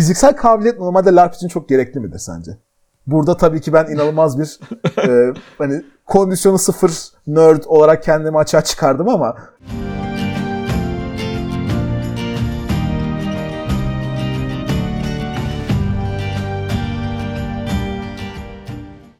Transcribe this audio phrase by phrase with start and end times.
[0.00, 2.58] fiziksel kabiliyet normalde LARP için çok gerekli midir sence?
[3.06, 4.60] Burada tabii ki ben inanılmaz bir
[5.08, 6.92] e, hani kondisyonu sıfır
[7.26, 9.36] nerd olarak kendimi açığa çıkardım ama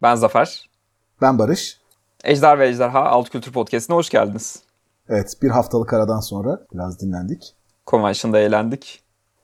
[0.03, 0.71] Ben Zafer.
[1.23, 1.81] ben Barış.
[2.25, 4.63] Ejder ve Ejderha Alt Kültür Podcast'ine hoş geldiniz.
[5.09, 7.55] Evet bir haftalık aradan sonra biraz dinlendik.
[7.87, 9.00] Convention'da eğlendik.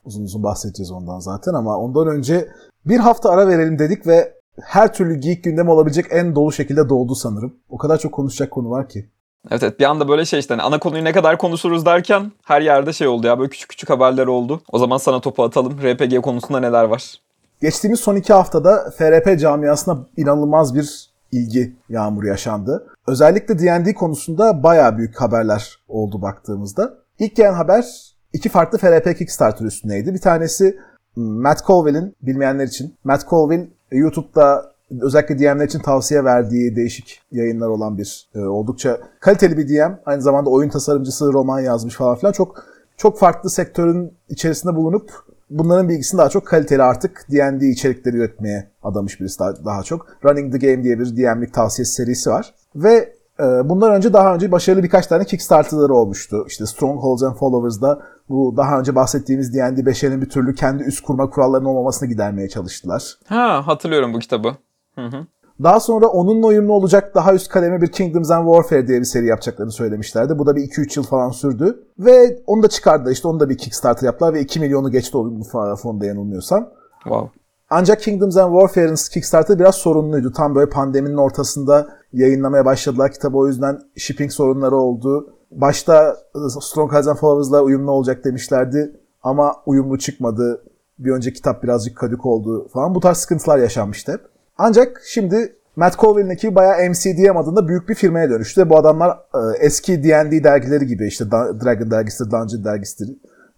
[0.07, 2.47] Uzun uzun bahsedeceğiz ondan zaten ama ondan önce
[2.85, 7.15] bir hafta ara verelim dedik ve her türlü geek gündemi olabilecek en dolu şekilde doldu
[7.15, 7.55] sanırım.
[7.69, 9.09] O kadar çok konuşacak konu var ki.
[9.51, 12.61] Evet evet bir anda böyle şey işte hani ana konuyu ne kadar konuşuruz derken her
[12.61, 14.61] yerde şey oldu ya böyle küçük küçük haberler oldu.
[14.71, 15.77] O zaman sana topu atalım.
[15.83, 17.21] RPG konusunda neler var?
[17.61, 22.87] Geçtiğimiz son iki haftada FRP camiasına inanılmaz bir ilgi yağmuru yaşandı.
[23.07, 26.93] Özellikle D&D konusunda bayağı büyük haberler oldu baktığımızda.
[27.19, 30.13] İlk gelen haber iki farklı FRP Kickstarter üstüneydi.
[30.13, 30.79] Bir tanesi
[31.15, 32.95] Matt Colville'in bilmeyenler için.
[33.03, 39.57] Matt Colville YouTube'da özellikle DM'ler için tavsiye verdiği değişik yayınlar olan bir e, oldukça kaliteli
[39.57, 39.93] bir DM.
[40.05, 42.31] Aynı zamanda oyun tasarımcısı, roman yazmış falan filan.
[42.31, 42.63] Çok
[42.97, 45.11] çok farklı sektörün içerisinde bulunup
[45.49, 50.07] bunların bilgisini daha çok kaliteli artık D&D içerikleri üretmeye adamış birisi daha, daha çok.
[50.25, 52.53] Running the Game diye bir DM'lik tavsiyesi serisi var.
[52.75, 56.45] Ve e, bundan önce daha önce başarılı birkaç tane Kickstarter'ları olmuştu.
[56.47, 61.29] İşte Strongholds and Followers'da bu daha önce bahsettiğimiz D&D 5'lerin bir türlü kendi üst kurma
[61.29, 63.17] kurallarının olmamasını gidermeye çalıştılar.
[63.27, 64.49] Ha hatırlıyorum bu kitabı.
[64.95, 65.27] Hı hı.
[65.63, 69.25] Daha sonra onunla uyumlu olacak daha üst kademe bir Kingdoms and Warfare diye bir seri
[69.25, 70.39] yapacaklarını söylemişlerdi.
[70.39, 71.83] Bu da bir 2-3 yıl falan sürdü.
[71.99, 73.11] Ve onu da çıkardılar.
[73.11, 76.69] İşte onu da bir Kickstarter yaptılar ve 2 milyonu geçti o fonda yanılmıyorsam.
[77.03, 77.39] Wow.
[77.69, 80.31] Ancak Kingdoms and Warfare'ın Kickstarter biraz sorunluydu.
[80.31, 83.37] Tam böyle pandeminin ortasında yayınlamaya başladılar kitabı.
[83.37, 85.33] O yüzden shipping sorunları oldu.
[85.51, 86.17] Başta
[86.61, 88.99] Strongholds and Followers'la uyumlu olacak demişlerdi.
[89.23, 90.63] Ama uyumlu çıkmadı.
[90.99, 92.95] Bir önceki kitap birazcık kadük oldu falan.
[92.95, 94.21] Bu tarz sıkıntılar yaşanmıştı.
[94.57, 98.69] Ancak şimdi Matt Colville'in ekibi bayağı MCDM adında büyük bir firmaya dönüştü.
[98.69, 103.05] Bu adamlar e, eski D&D dergileri gibi işte Dragon dergisi, Dungeon dergisi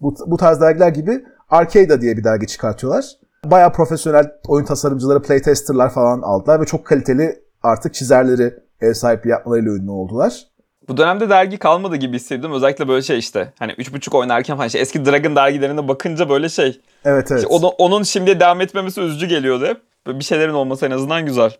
[0.01, 3.05] bu, bu tarz dergiler gibi Arcada diye bir dergi çıkartıyorlar.
[3.45, 9.71] Bayağı profesyonel oyun tasarımcıları, playtesterlar falan aldılar ve çok kaliteli artık çizerleri ev sahipliği yapmalarıyla
[9.71, 10.47] ünlü oldular.
[10.87, 12.55] Bu dönemde dergi kalmadı gibi hissediyorum.
[12.55, 16.81] Özellikle böyle şey işte hani 3.5 oynarken falan işte eski Dragon dergilerine bakınca böyle şey.
[17.05, 17.43] Evet evet.
[17.43, 19.81] İşte onun, onun şimdi devam etmemesi üzücü geliyordu hep.
[20.07, 21.51] Bir şeylerin olması en azından güzel.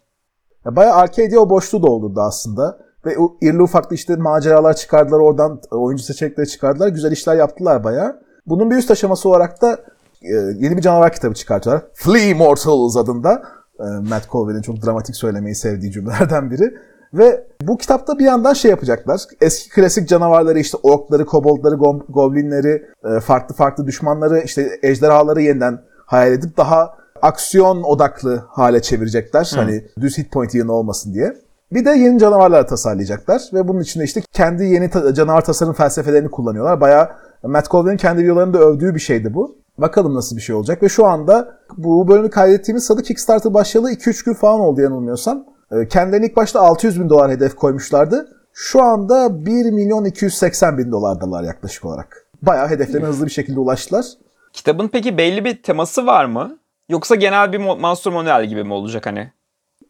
[0.66, 2.80] Ya bayağı arcade'e o boşluğu doldurdu aslında.
[3.06, 6.88] Ve irli ufaklı işte maceralar çıkardılar oradan oyuncu seçenekleri çıkardılar.
[6.88, 8.20] Güzel işler yaptılar bayağı.
[8.46, 9.80] Bunun bir üst aşaması olarak da
[10.22, 11.86] e, yeni bir canavar kitabı çıkartıyorlar.
[11.94, 13.44] Flea Mortals adında.
[13.80, 16.74] E, Matt Colville'in çok dramatik söylemeyi sevdiği cümlelerden biri.
[17.14, 19.22] Ve bu kitapta bir yandan şey yapacaklar.
[19.42, 21.76] Eski klasik canavarları işte orkları, koboldları,
[22.10, 29.52] goblinleri, e, farklı farklı düşmanları, işte ejderhaları yeniden hayal edip daha aksiyon odaklı hale çevirecekler.
[29.54, 29.60] Hı.
[29.60, 31.34] Hani düz hit point yığını olmasın diye.
[31.72, 36.32] Bir de yeni canavarlar tasarlayacaklar ve bunun içinde işte kendi yeni ta- canavar tasarım felsefelerini
[36.32, 36.82] kullanıyorlar.
[36.82, 37.10] Bayağı
[37.44, 39.59] Matt Colville'in kendi videolarında övdüğü bir şeydi bu.
[39.82, 44.26] Bakalım nasıl bir şey olacak ve şu anda bu bölümü kaydettiğimiz sırada Kickstarter başlayalı 2-3
[44.26, 45.46] gün falan oldu yanılmıyorsam.
[45.72, 48.28] Ee, kendilerine ilk başta 600 bin dolar hedef koymuşlardı.
[48.54, 52.26] Şu anda 1 milyon 280 bin dolardalar yaklaşık olarak.
[52.42, 54.06] Bayağı hedeflerine hızlı bir şekilde ulaştılar.
[54.54, 56.58] Kitabın peki belli bir teması var mı?
[56.90, 59.32] Yoksa genel bir Monster Manuel gibi mi olacak hani?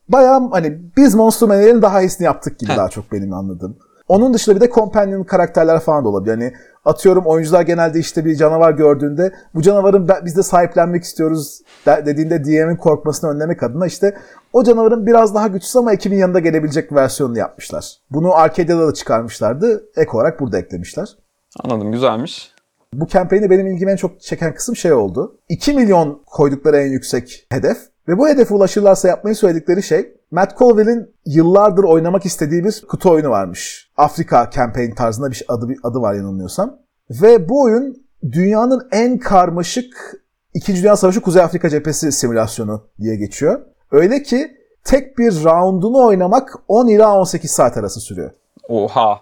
[0.09, 2.77] Bayağı hani biz Monster Manuel'in daha iyisini yaptık gibi Heh.
[2.77, 3.77] daha çok benim anladığım.
[4.09, 6.31] Onun dışında bir de companion karakterler falan da olabilir.
[6.31, 6.53] Yani
[6.85, 12.75] atıyorum oyuncular genelde işte bir canavar gördüğünde bu canavarın biz de sahiplenmek istiyoruz dediğinde DM'in
[12.75, 14.17] korkmasını önlemek adına işte
[14.53, 17.97] o canavarın biraz daha güçsüz ama ekibin yanında gelebilecek versiyonunu yapmışlar.
[18.11, 19.83] Bunu Arcadia'da da çıkarmışlardı.
[19.95, 21.17] Ek olarak burada eklemişler.
[21.63, 22.51] Anladım güzelmiş.
[22.93, 25.37] Bu kampanyada benim ilgimi en çok çeken kısım şey oldu.
[25.49, 27.77] 2 milyon koydukları en yüksek hedef
[28.09, 33.29] ve bu hedefe ulaşırlarsa yapmayı söyledikleri şey Matt Colville'in yıllardır oynamak istediği bir kutu oyunu
[33.29, 33.91] varmış.
[33.97, 36.77] Afrika Campaign tarzında bir adı, bir adı var yanılmıyorsam.
[37.09, 37.95] Ve bu oyun
[38.31, 40.19] dünyanın en karmaşık
[40.53, 43.61] İkinci Dünya Savaşı Kuzey Afrika Cephesi simülasyonu diye geçiyor.
[43.91, 44.51] Öyle ki
[44.83, 48.31] tek bir roundunu oynamak 10 ila 18 saat arası sürüyor.
[48.69, 49.21] Oha.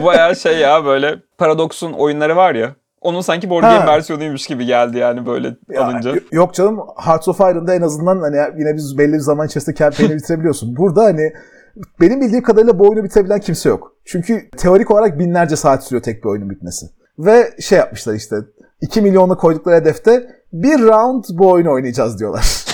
[0.00, 2.76] Bu bayağı şey ya böyle Paradox'un oyunları var ya.
[3.00, 6.14] Onun sanki board game versiyonuymuş gibi geldi yani böyle ya, alınca.
[6.32, 10.14] Yok canım Hearts of Iron'da en azından hani yine biz belli bir zaman içerisinde campaign'i
[10.16, 10.76] bitirebiliyorsun.
[10.76, 11.32] Burada hani
[12.00, 13.96] benim bildiğim kadarıyla bu oyunu bitirebilen kimse yok.
[14.04, 16.86] Çünkü teorik olarak binlerce saat sürüyor tek bir oyunun bitmesi.
[17.18, 18.36] Ve şey yapmışlar işte
[18.80, 22.64] 2 milyonu koydukları hedefte bir round bu oyunu oynayacağız diyorlar.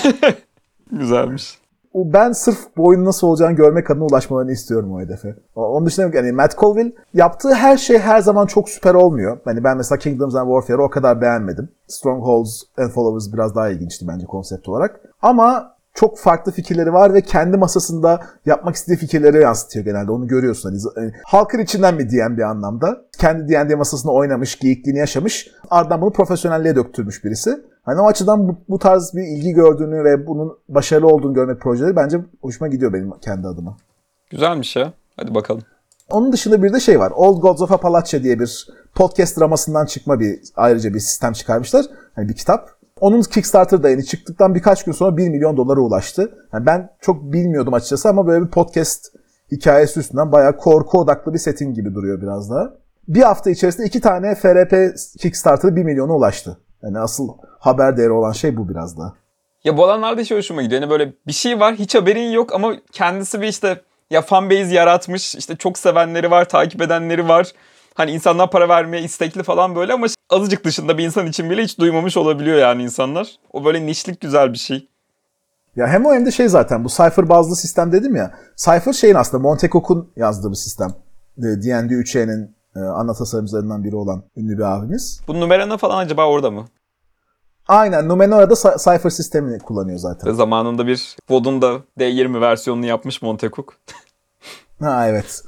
[0.91, 1.57] Güzelmiş.
[1.95, 5.35] Ben sırf bu nasıl olacağını görmek adına ulaşmalarını istiyorum o hedefe.
[5.55, 9.37] Onun dışında yani Matt Colville yaptığı her şey her zaman çok süper olmuyor.
[9.45, 11.69] Hani ben mesela Kingdoms and Warfare'ı o kadar beğenmedim.
[11.87, 15.01] Strongholds and Followers biraz daha ilginçti bence konsept olarak.
[15.21, 20.11] Ama çok farklı fikirleri var ve kendi masasında yapmak istediği fikirleri yansıtıyor genelde.
[20.11, 20.79] Onu görüyorsun.
[20.95, 22.97] Hani, halkın içinden mi diyen bir anlamda.
[23.19, 25.47] Kendi D&D masasında oynamış, geyikliğini yaşamış.
[25.69, 27.65] Ardından bunu profesyonelliğe döktürmüş birisi.
[27.87, 31.95] Hani o açıdan bu, bu tarz bir ilgi gördüğünü ve bunun başarılı olduğunu görmek projeleri
[31.95, 33.77] bence hoşuma gidiyor benim kendi adıma.
[34.29, 34.93] Güzelmiş ya.
[35.17, 35.61] Hadi bakalım.
[36.09, 37.11] Onun dışında bir de şey var.
[37.15, 41.85] Old Gods of Appalachia diye bir podcast dramasından çıkma bir ayrıca bir sistem çıkarmışlar.
[42.15, 42.69] Hani bir kitap.
[42.99, 46.31] Onun Kickstarter da yeni çıktıktan birkaç gün sonra 1 milyon dolara ulaştı.
[46.53, 49.05] Yani ben çok bilmiyordum açıkçası ama böyle bir podcast
[49.51, 52.73] hikayesi üstünden bayağı korku odaklı bir setting gibi duruyor biraz daha.
[53.07, 56.57] Bir hafta içerisinde iki tane FRP Kickstarter 1 milyona ulaştı.
[56.83, 57.29] Yani asıl
[57.59, 59.13] haber değeri olan şey bu biraz da.
[59.63, 60.81] Ya bu alanlarda şey hoşuma gidiyor.
[60.81, 65.35] Yani böyle bir şey var hiç haberin yok ama kendisi bir işte ya fanbase yaratmış.
[65.35, 67.51] işte çok sevenleri var, takip edenleri var.
[67.93, 71.79] Hani insanlar para vermeye istekli falan böyle ama azıcık dışında bir insan için bile hiç
[71.79, 73.27] duymamış olabiliyor yani insanlar.
[73.53, 74.87] O böyle nişlik güzel bir şey.
[75.75, 78.31] Ya hem o hem de şey zaten bu Cypher bazlı sistem dedim ya.
[78.55, 80.89] Cypher şeyin aslında Monte Cook'un yazdığı bir sistem.
[81.37, 85.21] D&D 3E'nin e, ana tasarımcılarından biri olan ünlü bir abimiz.
[85.27, 86.65] Bu numarana falan acaba orada mı?
[87.67, 90.29] Aynen Numenora'da Cypher sistemini kullanıyor zaten.
[90.29, 93.73] Ve zamanında bir VOD'un da D20 versiyonunu yapmış Monte Cook.
[94.79, 95.43] Ha evet.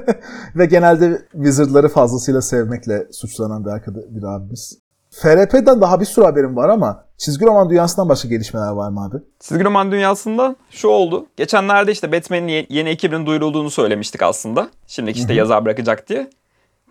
[0.56, 4.78] Ve genelde Wizard'ları fazlasıyla sevmekle suçlanan bir arkadaş bir abimiz.
[5.10, 9.16] FRP'den daha bir sürü haberim var ama çizgi roman dünyasından başka gelişmeler var mı abi?
[9.40, 11.26] Çizgi roman dünyasında şu oldu.
[11.36, 14.70] Geçenlerde işte Batman'in yeni ekibinin duyurulduğunu söylemiştik aslında.
[14.86, 16.30] Şimdiki işte yazar bırakacak diye.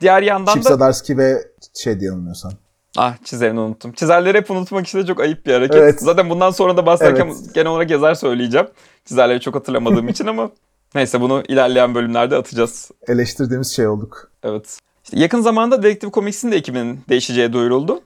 [0.01, 0.75] Diğer yandan Chip da...
[0.75, 1.47] Zdarsky ve
[1.83, 2.51] şey diye anılmıyorsam.
[2.97, 3.91] Ah çizerini unuttum.
[3.91, 5.75] Çizerleri hep unutmak işte çok ayıp bir hareket.
[5.77, 5.99] Evet.
[5.99, 7.53] Zaten bundan sonra da bahsederken Evet.
[7.53, 8.67] genel olarak yazar söyleyeceğim.
[9.05, 10.51] Çizerleri çok hatırlamadığım için ama
[10.95, 12.91] neyse bunu ilerleyen bölümlerde atacağız.
[13.07, 14.31] Eleştirdiğimiz şey olduk.
[14.43, 14.79] Evet.
[15.03, 18.01] İşte yakın zamanda Detective Comics'in de ekibinin değişeceği duyuruldu.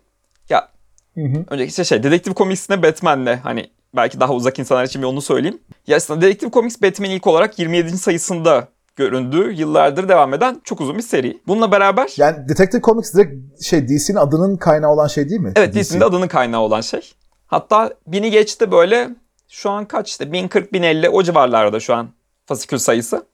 [0.49, 0.69] Ya
[1.15, 1.43] Hı hı.
[1.49, 5.59] önceki işte şey Detective Comics'ine Batman'le hani belki daha uzak insanlar için bir onu söyleyeyim.
[5.87, 7.97] Ya aslında Detective Comics Batman ilk olarak 27.
[7.97, 11.41] sayısında göründüğü yıllardır devam eden çok uzun bir seri.
[11.47, 15.53] Bununla beraber Yani Detective Comics direkt şey DC'nin adının kaynağı olan şey değil mi?
[15.55, 15.83] Evet DC.
[15.83, 17.13] DC'nin de adının kaynağı olan şey.
[17.47, 19.09] Hatta bini geçti böyle
[19.49, 22.07] şu an kaç işte 1040-1050 o civarlarda şu an
[22.45, 23.25] fasikül sayısı.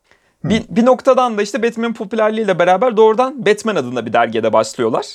[0.43, 5.05] Bir, bir noktadan da işte Batman'in popülerliğiyle beraber doğrudan Batman adında bir dergide başlıyorlar.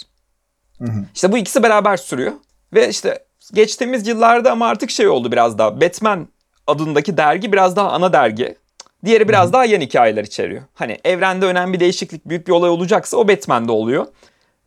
[0.78, 1.04] Hı hı.
[1.14, 2.32] İşte bu ikisi beraber sürüyor.
[2.74, 5.80] Ve işte geçtiğimiz yıllarda ama artık şey oldu biraz daha.
[5.80, 6.28] Batman
[6.66, 8.56] adındaki dergi biraz daha ana dergi.
[9.04, 10.62] Diğeri biraz daha yan hikayeler içeriyor.
[10.74, 14.06] Hani evrende önemli bir değişiklik, büyük bir olay olacaksa o Batman'de oluyor.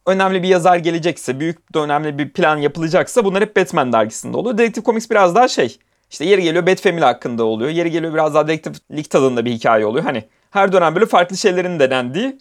[0.06, 4.58] Önemli bir yazar gelecekse, büyük de önemli bir plan yapılacaksa bunlar hep Batman dergisinde oluyor.
[4.58, 5.80] Detective Comics biraz daha şey.
[6.10, 7.70] İşte yeri geliyor Bat Family hakkında oluyor.
[7.70, 10.06] Yeri geliyor biraz daha League tadında bir hikaye oluyor.
[10.06, 12.38] Hani her dönem böyle farklı şeylerin denendiği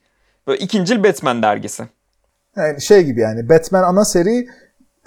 [0.46, 1.84] böyle ikincil Batman dergisi.
[2.56, 4.48] Yani şey gibi yani Batman ana seri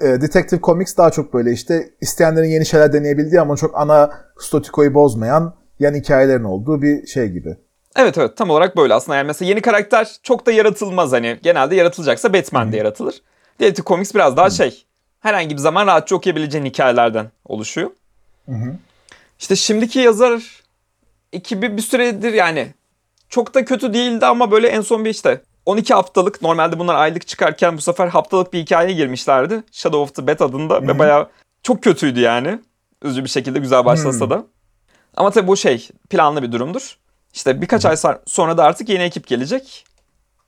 [0.01, 4.93] e, Detective Comics daha çok böyle işte isteyenlerin yeni şeyler deneyebildiği ama çok ana statikoyu
[4.93, 7.57] bozmayan yan hikayelerin olduğu bir şey gibi.
[7.95, 11.75] Evet evet tam olarak böyle aslında yani mesela yeni karakter çok da yaratılmaz hani genelde
[11.75, 13.21] yaratılacaksa Batman'de yaratılır.
[13.59, 14.85] Detective Comics biraz daha şey
[15.19, 17.89] herhangi bir zaman rahatça okuyabileceğin hikayelerden oluşuyor.
[18.45, 18.75] Hı.
[19.39, 20.63] İşte şimdiki yazar
[21.33, 22.67] ekibi bir süredir yani
[23.29, 27.27] çok da kötü değildi ama böyle en son bir işte 12 haftalık normalde bunlar aylık
[27.27, 29.63] çıkarken bu sefer haftalık bir hikayeye girmişlerdi.
[29.71, 31.29] Shadow of the Bat adında ve bayağı
[31.63, 32.59] çok kötüydü yani.
[33.03, 34.45] Üzücü bir şekilde güzel başlasa da.
[35.17, 36.97] Ama tabii bu şey planlı bir durumdur.
[37.33, 39.85] İşte birkaç ay sonra da artık yeni ekip gelecek.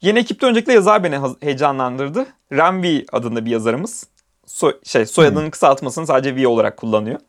[0.02, 2.26] Yeni ekipte öncelikle yazar beni heyecanlandırdı.
[2.52, 4.08] Ramvi adında bir yazarımız.
[4.48, 7.20] So- şey soyadının kısaltmasını sadece V olarak kullanıyor.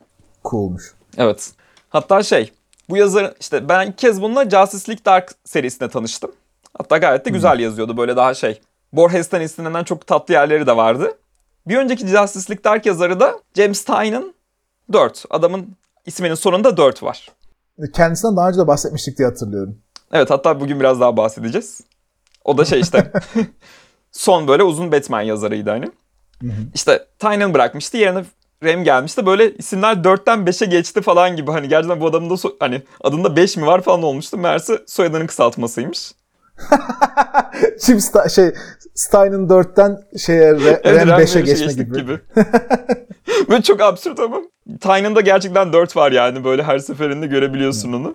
[0.44, 0.94] Coolmuş.
[1.16, 1.52] Evet.
[1.88, 2.52] Hatta şey
[2.88, 6.32] bu yazar işte ben ilk kez bununla Justice League Dark serisine tanıştım.
[6.78, 8.60] Hatta gayet de güzel yazıyordu böyle daha şey.
[8.92, 11.18] Borges'ten esinlenen çok tatlı yerleri de vardı.
[11.66, 14.34] Bir önceki Justice League Dark yazarı da James Tynion
[14.92, 15.24] 4.
[15.30, 17.30] Adamın isminin sonunda 4 var.
[17.94, 19.78] Kendisinden daha önce de bahsetmiştik diye hatırlıyorum.
[20.12, 21.80] Evet hatta bugün biraz daha bahsedeceğiz.
[22.44, 23.12] O da şey işte
[24.12, 25.90] son böyle uzun Batman yazarıydı hani.
[26.74, 28.24] İşte Tynion bırakmıştı yerine
[28.62, 29.26] Rem gelmişti.
[29.26, 31.50] Böyle isimler 4'ten 5'e geçti falan gibi.
[31.50, 34.38] Hani gerçekten bu adamın da so- hani adında 5 mi var falan olmuştu.
[34.38, 36.12] Meğerse soyadının kısaltmasıymış.
[37.84, 38.54] Şimdi Sta- şey
[38.94, 42.20] Stein'ın 4'ten şeye Re- Evet, Rem Rem 5'e beşe geçme geçtik gibi.
[43.48, 44.36] Böyle çok absürt ama.
[44.80, 46.44] Tynion'da gerçekten 4 var yani.
[46.44, 48.14] Böyle her seferinde görebiliyorsun onu.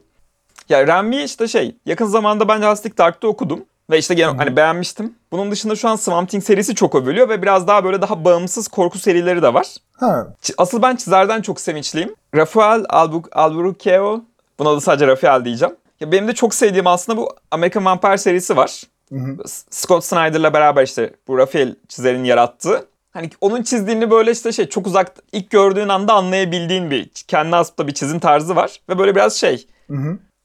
[0.70, 3.66] Ya Remy işte şey yakın zamanda ben League Dark'ta okudum.
[3.92, 5.13] Ve işte genel, hani beğenmiştim.
[5.32, 8.68] Bunun dışında şu an Swamp Thing serisi çok övülüyor ve biraz daha böyle daha bağımsız
[8.68, 9.68] korku serileri de var.
[9.94, 10.27] Ha,
[10.58, 12.16] Asıl ben çizerden çok sevinçliyim.
[12.36, 14.22] Rafael Albu- Albuquerque.
[14.60, 15.75] Buna da sadece Rafael diyeceğim.
[16.00, 18.84] Ya benim de çok sevdiğim aslında bu American Vampire serisi var.
[19.46, 22.86] S- Scott Snyder'la beraber işte bu Rafael çizerin yarattığı.
[23.12, 27.77] Hani onun çizdiğini böyle işte şey çok uzak ilk gördüğün anda anlayabildiğin bir kendi has
[27.77, 28.82] da bir çizim tarzı var.
[28.89, 29.68] Ve böyle biraz şey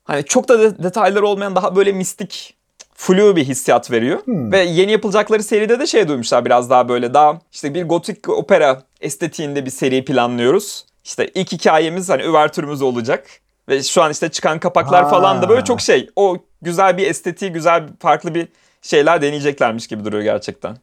[0.04, 2.54] hani çok da de- detayları olmayan daha böyle mistik
[2.94, 4.18] flu bir hissiyat veriyor.
[4.52, 8.82] Ve yeni yapılacakları seride de şey duymuşlar biraz daha böyle daha işte bir gotik opera
[9.00, 10.87] estetiğinde bir seri planlıyoruz.
[11.04, 13.26] İşte ilk hikayemiz hani üvertürümüz olacak.
[13.69, 15.11] Ve şu an işte çıkan kapaklar Ha.
[15.11, 16.11] falan da böyle çok şey.
[16.16, 18.49] O güzel bir estetiği, güzel farklı bir
[18.83, 20.76] şeyler deneyeceklermiş gibi duruyor gerçekten.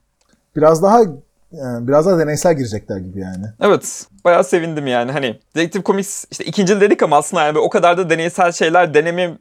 [0.56, 1.00] biraz daha
[1.52, 3.46] yani biraz daha deneysel girecekler gibi yani.
[3.62, 4.06] Evet.
[4.26, 5.12] Bayağı sevindim yani.
[5.12, 9.38] Hani Detective Comics işte ikinci dedik ama aslında yani o kadar da deneysel şeyler denemenen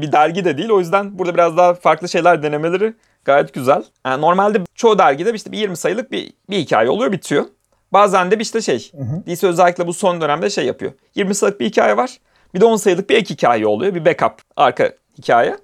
[0.00, 0.70] bir dergi de değil.
[0.70, 2.94] O yüzden burada biraz daha farklı şeyler denemeleri
[3.24, 3.82] gayet güzel.
[4.06, 7.44] Yani normalde çoğu dergide işte bir 20 sayılık bir, bir hikaye oluyor bitiyor.
[7.92, 8.92] Bazen de bir işte şey.
[9.26, 10.92] DC özellikle bu son dönemde şey yapıyor.
[11.14, 12.18] 20 sayılık bir hikaye var.
[12.54, 13.94] Bir de 10 sayılık bir ek hikaye oluyor.
[13.94, 15.56] Bir backup arka hikaye.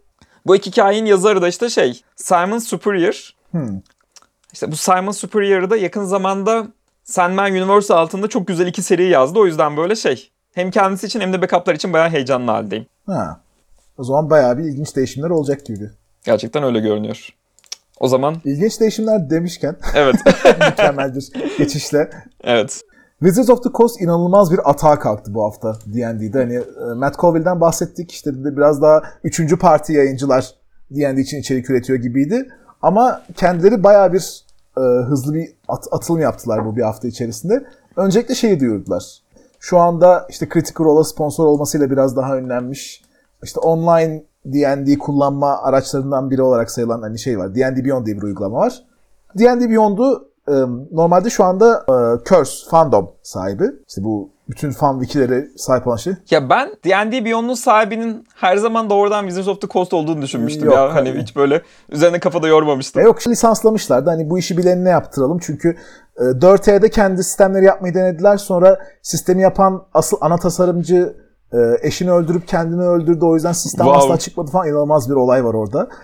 [0.47, 3.31] Bu iki hikayenin yazarı da işte şey Simon Superior.
[3.51, 3.81] Hmm.
[4.53, 6.67] İşte bu Simon Superior'ı da yakın zamanda
[7.05, 9.39] Sandman Universe altında çok güzel iki seri yazdı.
[9.39, 12.87] O yüzden böyle şey hem kendisi için hem de backup'lar için bayağı heyecanlı haldeyim.
[13.07, 13.41] Ha.
[13.99, 15.91] O zaman bayağı bir ilginç değişimler olacak gibi.
[16.25, 17.29] Gerçekten öyle görünüyor.
[18.01, 20.17] O zaman İlginç değişimler demişken evet.
[20.71, 22.11] mükemmel bir geçişle
[22.45, 22.83] evet.
[23.21, 26.39] Wizards of the Coast inanılmaz bir atağa kalktı bu hafta D&D'de.
[26.39, 28.13] Hani e, Matt Colville'den bahsettik.
[28.13, 30.55] İşte biraz daha üçüncü parti yayıncılar
[30.91, 32.49] D&D için içerik üretiyor gibiydi.
[32.83, 34.45] Ama kendileri bayağı bir
[34.79, 37.65] e, hızlı bir at- atılım yaptılar bu bir hafta içerisinde.
[37.97, 39.23] Öncelikle şeyi duyurdular.
[39.61, 43.03] Şu anda işte Critical Role'a sponsor olmasıyla biraz daha önlenmiş.
[43.43, 47.55] İşte online D&D kullanma araçlarından biri olarak sayılan hani şey var.
[47.55, 48.85] D&D Beyond diye bir uygulama var.
[49.39, 50.55] D&D Beyond'u e,
[50.93, 53.65] normalde şu anda e, Curse fandom sahibi.
[53.89, 56.13] İşte bu bütün fan wikileri sahip olan şey.
[56.31, 60.75] Ya ben D&D Beyond'un sahibinin her zaman doğrudan Wizards of the Coast olduğunu düşünmüştüm Yok,
[60.75, 60.95] ya.
[60.95, 61.23] Hani hayır.
[61.23, 63.03] hiç böyle üzerine kafada yormamıştım.
[63.03, 64.11] E yok lisanslamışlardı.
[64.11, 65.39] Hani bu işi bilenine yaptıralım.
[65.39, 65.77] Çünkü
[66.17, 68.37] e, 4E'de kendi sistemleri yapmayı denediler.
[68.37, 71.17] Sonra sistemi yapan asıl ana tasarımcı
[71.53, 73.25] e, eşini öldürüp kendini öldürdü.
[73.25, 74.05] O yüzden sistem Wow.
[74.07, 74.69] asla çıkmadı falan.
[74.69, 75.89] İnanılmaz bir olay var orada.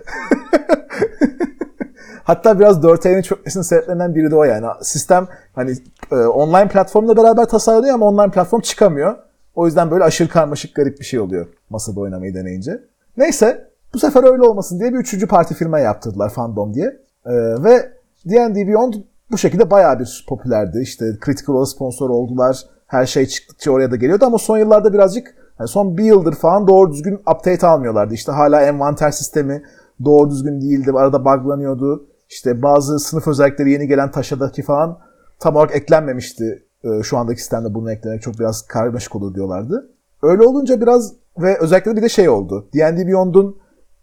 [2.25, 4.67] Hatta biraz 4E'nin çökmesinin sebeplerinden biri de o yani.
[4.83, 5.73] Sistem hani
[6.13, 9.17] e, online platformla beraber tasarlanıyor ama online platform çıkamıyor.
[9.55, 12.83] O yüzden böyle aşırı karmaşık garip bir şey oluyor masada oynamayı deneyince.
[13.17, 16.87] Neyse bu sefer öyle olmasın diye bir üçüncü parti firma yaptırdılar Fandom diye.
[17.27, 17.33] E,
[17.65, 17.93] ve
[18.25, 18.95] D&D Beyond
[19.31, 20.81] bu şekilde bayağı bir popülerdi.
[20.83, 22.63] İşte Critical Role'a sponsor oldular.
[22.87, 26.67] Her şey çıktıkça oraya da geliyordu ama son yıllarda birazcık yani son bir yıldır falan
[26.67, 28.15] doğru düzgün update almıyorlardı.
[28.15, 29.63] İşte hala envanter sistemi
[30.05, 30.93] doğru düzgün değildi.
[30.95, 32.07] Arada buglanıyordu.
[32.33, 34.99] İşte bazı sınıf özellikleri yeni gelen taşadaki falan
[35.41, 36.67] tam olarak eklenmemişti.
[36.85, 39.91] Ee, şu andaki sistemde bunu eklemek çok biraz karmaşık olur diyorlardı.
[40.23, 42.69] Öyle olunca biraz ve özellikle bir de şey oldu.
[42.75, 43.59] D&D Beyond'un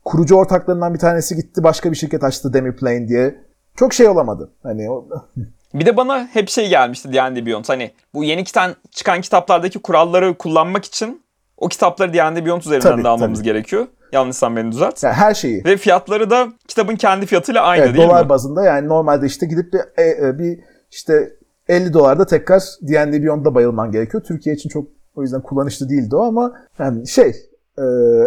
[0.06, 3.36] kurucu ortaklarından bir tanesi gitti başka bir şirket açtı Demiplane diye.
[3.76, 4.52] Çok şey olamadı.
[4.64, 4.88] Hani
[5.74, 7.66] Bir de bana hep şey gelmişti D&D Beyond.
[7.68, 11.22] Hani bu yeni kiten, çıkan kitaplardaki kuralları kullanmak için
[11.58, 13.46] o kitapları D&D Beyond üzerinden Tabii, de almamız tabii.
[13.46, 13.88] gerekiyor.
[14.12, 15.04] Yanlışsam beni düzelt.
[15.04, 15.66] yani her şeyi.
[15.66, 18.30] Ve fiyatları da kitabın kendi fiyatıyla aynı Evet, değil dolar mi?
[18.30, 20.60] bazında yani normalde işte gidip bir, e, e, bir
[20.92, 21.34] işte
[21.68, 24.24] 50 dolarda tekrar D&D Beyond'da bayılman gerekiyor.
[24.24, 27.28] Türkiye için çok o yüzden kullanışlı değildi o ama yani şey
[27.78, 27.84] e,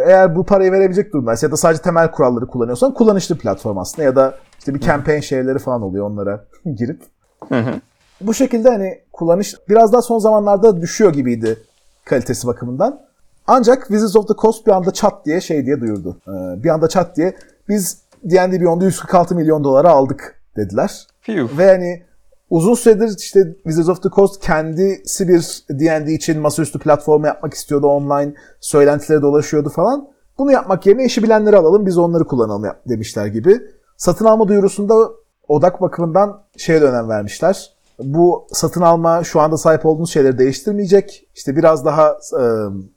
[0.07, 4.17] eğer bu parayı verebilecek durumdaysa ya da sadece temel kuralları kullanıyorsan kullanışlı platform aslında ya
[4.17, 6.45] da işte bir campaign şeyleri falan oluyor onlara
[6.77, 7.03] girip.
[8.21, 11.59] Bu şekilde hani kullanış biraz daha son zamanlarda düşüyor gibiydi
[12.05, 13.01] kalitesi bakımından.
[13.47, 16.17] Ancak Wizards of the Coast bir anda çat diye şey diye duyurdu.
[16.29, 17.37] Ee, bir anda çat diye
[17.69, 21.07] biz D&D Beyond'u 146 milyon dolara aldık dediler.
[21.23, 21.59] Phew.
[21.59, 22.03] Ve hani
[22.51, 27.87] uzun süredir işte Wizards of the Coast kendisi bir D&D için masaüstü platformu yapmak istiyordu.
[27.87, 30.09] Online söylentileri dolaşıyordu falan.
[30.39, 33.61] Bunu yapmak yerine işi bilenleri alalım biz onları kullanalım demişler gibi.
[33.97, 34.95] Satın alma duyurusunda
[35.49, 37.73] odak bakımından şeye de önem vermişler.
[37.99, 41.29] Bu satın alma şu anda sahip olduğunuz şeyleri değiştirmeyecek.
[41.35, 42.09] İşte biraz daha
[42.41, 42.45] e,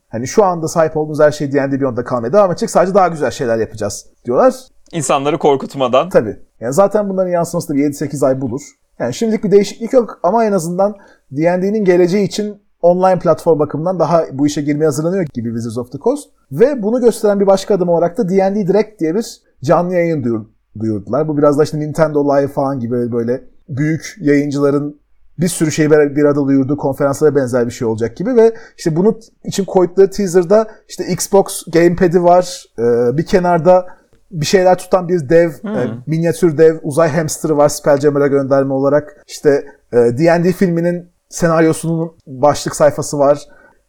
[0.10, 2.70] hani şu anda sahip olduğunuz her şey D&D Beyond'da kalmaya devam edecek.
[2.70, 4.56] Sadece daha güzel şeyler yapacağız diyorlar.
[4.92, 6.10] İnsanları korkutmadan.
[6.10, 6.40] Tabii.
[6.60, 8.62] Yani zaten bunların yansıması da bir 7-8 ay bulur.
[9.00, 10.96] Yani şimdilik bir değişiklik yok ama en azından
[11.32, 15.98] D&D'nin geleceği için online platform bakımından daha bu işe girmeye hazırlanıyor gibi Wizards of the
[15.98, 16.30] Coast.
[16.52, 19.26] Ve bunu gösteren bir başka adım olarak da D&D Direct diye bir
[19.64, 20.46] canlı yayın duyur-
[20.80, 21.28] duyurdular.
[21.28, 25.00] Bu biraz da işte Nintendo Live falan gibi böyle büyük yayıncıların
[25.40, 29.20] bir sürü şeyi bir arada duyurduğu konferanslara benzer bir şey olacak gibi ve işte bunun
[29.44, 32.64] için koydukları teaser'da işte Xbox Gamepad'i var.
[32.80, 33.86] Ee, bir kenarda
[34.32, 39.24] bir şeyler tutan bir dev, e, minyatür dev, uzay hamster'ı var Spelljammer'a gönderme olarak.
[39.28, 43.40] İşte e, D&D filminin senaryosunun başlık sayfası var.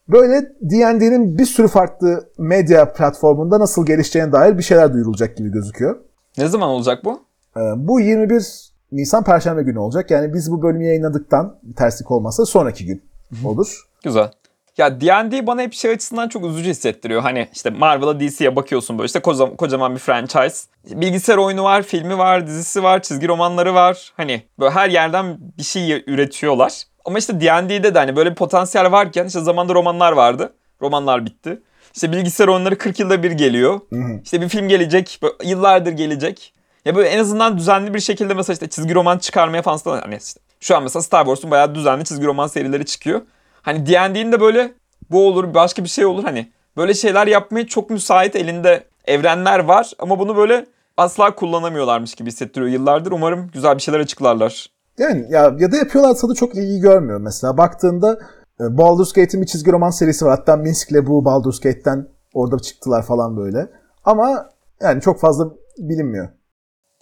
[0.08, 5.96] Böyle D&D'nin bir sürü farklı medya platformunda nasıl gelişeceğine dair bir şeyler duyurulacak gibi gözüküyor.
[6.38, 7.20] Ne zaman olacak bu?
[7.56, 10.10] E, bu 21 Nisan Perşembe günü olacak.
[10.10, 13.02] Yani biz bu bölümü yayınladıktan bir terslik olmazsa sonraki gün
[13.44, 13.82] olur.
[14.04, 14.30] Güzel.
[14.78, 17.22] Ya D&D bana hep şey açısından çok üzücü hissettiriyor.
[17.22, 20.66] Hani işte Marvel'a DC'ye bakıyorsun böyle işte kocaman, kocaman bir franchise.
[20.90, 24.12] Bilgisayar oyunu var, filmi var, dizisi var, çizgi romanları var.
[24.16, 26.82] Hani böyle her yerden bir şey üretiyorlar.
[27.04, 30.52] Ama işte D&D'de de hani böyle bir potansiyel varken işte zamanda romanlar vardı.
[30.82, 31.62] Romanlar bitti.
[31.94, 33.80] İşte bilgisayar oyunları 40 yılda bir geliyor.
[34.24, 36.54] İşte bir film gelecek, yıllardır gelecek.
[36.86, 40.40] Ya böyle en azından düzenli bir şekilde mesela işte çizgi roman çıkarmaya falan hani işte
[40.60, 43.20] şu an mesela Star Wars'un bayağı düzenli çizgi roman serileri çıkıyor.
[43.62, 44.72] Hani D&D'nin de böyle
[45.10, 49.92] bu olur başka bir şey olur hani böyle şeyler yapmaya çok müsait elinde evrenler var
[49.98, 50.66] ama bunu böyle
[50.96, 53.12] asla kullanamıyorlarmış gibi hissettiriyor yıllardır.
[53.12, 54.66] Umarım güzel bir şeyler açıklarlar.
[54.98, 57.20] Yani ya, ya da yapıyorlarsa da çok ilgi görmüyor.
[57.20, 58.18] Mesela baktığında
[58.60, 60.38] e, Baldur's Gate'in bir çizgi roman serisi var.
[60.38, 63.68] Hatta Minsk'le bu Baldur's Gate'den orada çıktılar falan böyle.
[64.04, 64.50] Ama
[64.80, 66.28] yani çok fazla bilinmiyor.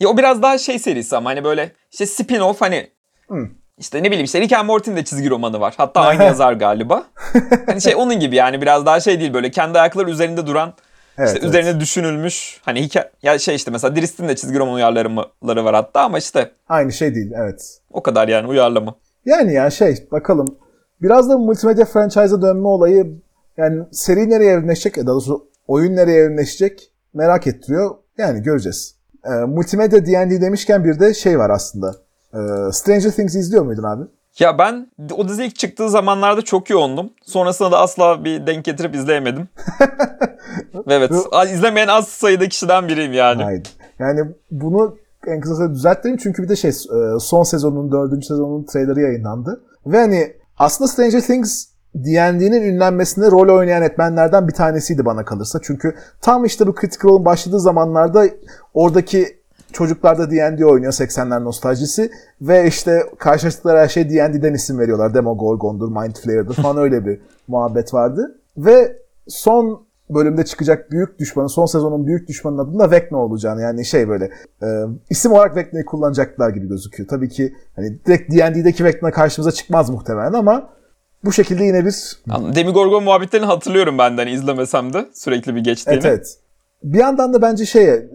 [0.05, 2.91] Ya o biraz daha şey serisi ama hani böyle işte spin-off hani
[3.29, 3.49] Hı.
[3.79, 5.75] işte ne bileyim işte Rick and Morty'nin de çizgi romanı var.
[5.77, 7.05] Hatta aynı yazar galiba.
[7.67, 10.75] hani şey onun gibi yani biraz daha şey değil böyle kendi ayakları üzerinde duran
[11.19, 11.49] Evet, işte evet.
[11.49, 16.01] üzerine düşünülmüş hani hikaye ya şey işte mesela Drist'in de çizgi roman uyarlamaları var hatta
[16.01, 17.81] ama işte Aynı şey değil evet.
[17.91, 18.95] o kadar yani uyarlama.
[19.27, 20.59] Yani ya şey bakalım.
[21.03, 23.21] Biraz da multimedya franchise'a dönme olayı
[23.57, 27.97] yani seri nereye evrimleşecek ya da doğrusu oyun nereye evrimleşecek merak ettiriyor.
[28.19, 28.94] Yani göreceğiz.
[29.25, 31.95] Ee, multimedya D&D demişken bir de şey var aslında.
[32.35, 34.05] Ee, Stranger Things izliyor muydun abi?
[34.39, 37.11] Ya ben o dizi ilk çıktığı zamanlarda çok yoğundum.
[37.23, 39.49] Sonrasında da asla bir denk getirip izleyemedim.
[40.87, 41.13] Ve evet
[41.53, 43.43] izlemeyen az sayıda kişiden biriyim yani.
[43.43, 43.63] Hayır.
[43.99, 48.65] Yani bunu en kısa sürede düzelttim çünkü bir de şey e, son sezonun dördüncü sezonun
[48.65, 49.65] trailerı yayınlandı.
[49.87, 55.59] Ve hani aslında Stranger Things D&D'nin ünlenmesinde rol oynayan etmenlerden bir tanesiydi bana kalırsa.
[55.63, 58.25] Çünkü tam işte bu Critical Role'un başladığı zamanlarda
[58.75, 62.11] oradaki çocuklar da D&D oynuyor 80'ler nostaljisi
[62.41, 65.15] ve işte karşılaştıkları her şey D&D'den isim veriyorlar.
[65.15, 68.39] Demogorgon'dur, Mind Flayer'dır falan öyle bir muhabbet vardı.
[68.57, 68.97] Ve
[69.29, 74.09] son bölümde çıkacak büyük düşmanın, son sezonun büyük düşmanın adının da Vecna olacağını yani şey
[74.09, 74.31] böyle
[74.63, 74.67] e,
[75.11, 77.09] isim olarak Vecna'yı kullanacaklar gibi gözüküyor.
[77.09, 80.69] Tabii ki hani direkt D&D'deki Vecna karşımıza çıkmaz muhtemelen ama
[81.25, 82.23] bu şekilde yine bir.
[82.55, 85.95] Demigorgon muhabbetlerini hatırlıyorum benden hani izlemesem de sürekli bir geçtiğini.
[85.95, 86.39] evet evet.
[86.83, 88.09] Bir yandan da bence şey e,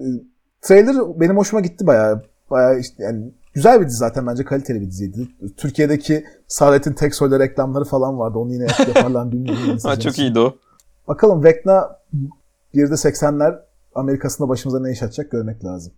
[0.62, 2.24] trailer benim hoşuma gitti bayağı.
[2.50, 5.28] Bayağı işte yani güzel bir dizi zaten bence kaliteli bir diziydi.
[5.58, 8.38] Türkiye'deki Saadet'in tek soylu reklamları falan vardı.
[8.38, 9.78] Onu yine yaparlar bilmiyorum.
[9.84, 10.56] Ha, çok iyiydi o.
[11.08, 12.00] Bakalım Vecna
[12.74, 13.60] bir de 80'ler
[13.96, 15.94] Amerika'sında başımıza ne iş açacak görmek lazım.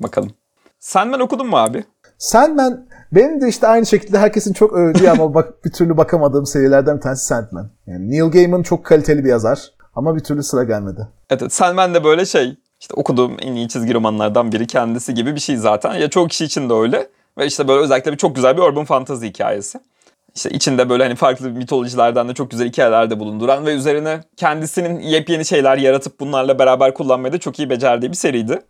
[0.00, 0.30] Bakalım.
[0.78, 1.84] Sandman okudun mu abi?
[2.18, 6.96] Sandman benim de işte aynı şekilde herkesin çok övdüğü ama bak bir türlü bakamadığım serilerden
[6.96, 7.70] bir tanesi Sandman.
[7.86, 11.08] Yani Neil Gaiman çok kaliteli bir yazar ama bir türlü sıra gelmedi.
[11.30, 15.40] Evet, Sandman de böyle şey işte okuduğum en iyi çizgi romanlardan biri kendisi gibi bir
[15.40, 15.94] şey zaten.
[15.94, 17.08] Ya çoğu kişi için de öyle.
[17.38, 19.80] Ve işte böyle özellikle bir çok güzel bir urban fantasy hikayesi.
[20.34, 25.00] İşte içinde böyle hani farklı mitolojilerden de çok güzel hikayeler de bulunduran ve üzerine kendisinin
[25.00, 28.62] yepyeni şeyler yaratıp bunlarla beraber kullanmayı da çok iyi becerdiği bir seriydi.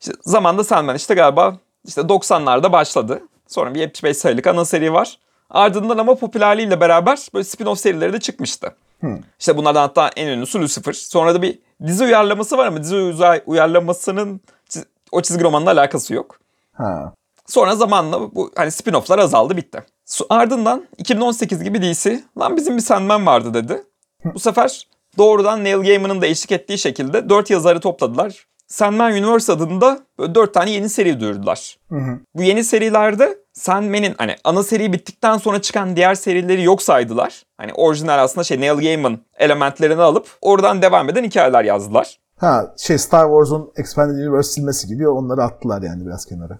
[0.00, 3.20] İşte zamanda Sandman işte galiba işte 90'larda başladı.
[3.48, 5.18] Sonra bir 75 sayılık ana seri var.
[5.50, 8.74] Ardından ama popülerliğiyle beraber böyle spin-off serileri de çıkmıştı.
[9.38, 10.92] İşte bunlardan hatta en ünlüsü Lucifer.
[10.92, 12.96] Sonra da bir dizi uyarlaması var ama dizi
[13.46, 14.40] uyarlamasının
[15.12, 16.38] o çizgi romanla alakası yok.
[16.72, 17.12] Ha.
[17.46, 19.84] Sonra zamanla bu hani spin-off'lar azaldı bitti.
[20.30, 23.82] Ardından 2018 gibi DC lan bizim bir Sandman vardı dedi.
[24.24, 24.86] Bu sefer
[25.18, 28.46] doğrudan Neil Gaiman'ın da eşlik ettiği şekilde 4 yazarı topladılar.
[28.68, 31.78] Sandman Universe adında böyle 4 tane yeni seri duyurdular.
[32.34, 37.42] Bu yeni serilerde Sandman'in hani ana seri bittikten sonra çıkan diğer serileri yok saydılar.
[37.56, 42.18] Hani orijinal aslında şey Neil Gaiman elementlerini alıp oradan devam eden hikayeler yazdılar.
[42.36, 46.58] Ha şey Star Wars'un Expanded Universe silmesi gibi onları attılar yani biraz kenara.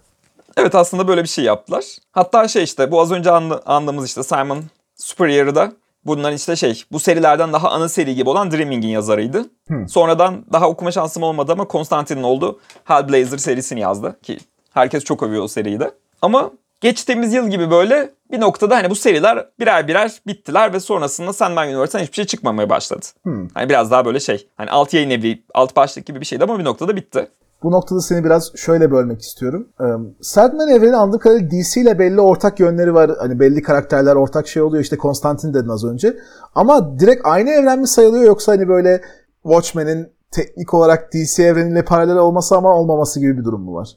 [0.57, 1.85] Evet aslında böyle bir şey yaptılar.
[2.13, 4.65] Hatta şey işte bu az önce anla- andığımız işte Simon
[4.97, 5.73] Spurrier'ı da
[6.05, 9.45] bunların işte şey bu serilerden daha ana seri gibi olan Dreaming'in yazarıydı.
[9.89, 14.39] Sonradan daha okuma şansım olmadı ama Konstantin'in oldu Hellblazer serisini yazdı ki
[14.75, 15.91] herkes çok övüyor o seriyi de.
[16.23, 21.33] Ama geçtiğimiz yıl gibi böyle bir noktada hani bu seriler birer birer bittiler ve sonrasında
[21.33, 23.07] Sandman Universe'den hiçbir şey çıkmamaya başladı.
[23.55, 26.59] Hani biraz daha böyle şey hani alt yayın evi, alt başlık gibi bir şeydi ama
[26.59, 27.29] bir noktada bitti.
[27.63, 29.69] Bu noktada seni biraz şöyle bölmek istiyorum.
[29.81, 29.85] Ee,
[30.21, 33.11] Sandman evreni anladığım kadarıyla DC ile belli ortak yönleri var.
[33.19, 34.83] Hani belli karakterler ortak şey oluyor.
[34.83, 36.17] İşte Konstantin dedin az önce.
[36.55, 39.03] Ama direkt aynı evren mi sayılıyor yoksa hani böyle
[39.43, 43.89] Watchmen'in teknik olarak DC evreniyle paralel olması ama olmaması gibi bir durum mu var?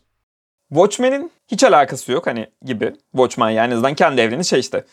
[0.70, 2.94] Watchmen'in hiç alakası yok hani gibi.
[3.12, 4.84] Watchmen yani en azından kendi evreni şey işte.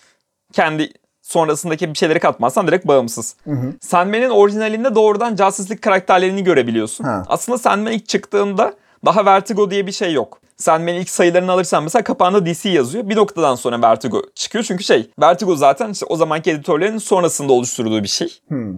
[0.52, 0.92] Kendi
[1.28, 3.36] sonrasındaki bir şeyleri katmazsan direkt bağımsız.
[3.44, 3.72] Hı hı.
[3.80, 7.04] Sandman'in orijinalinde doğrudan Justice League karakterlerini görebiliyorsun.
[7.04, 7.22] Ha.
[7.28, 10.40] Aslında Sandman ilk çıktığında daha Vertigo diye bir şey yok.
[10.56, 13.08] Sandman'in ilk sayılarını alırsan mesela kapağında DC yazıyor.
[13.08, 14.64] Bir noktadan sonra Vertigo çıkıyor.
[14.64, 18.38] Çünkü şey Vertigo zaten işte o zamanki editörlerin sonrasında oluşturduğu bir şey.
[18.48, 18.74] Hmm.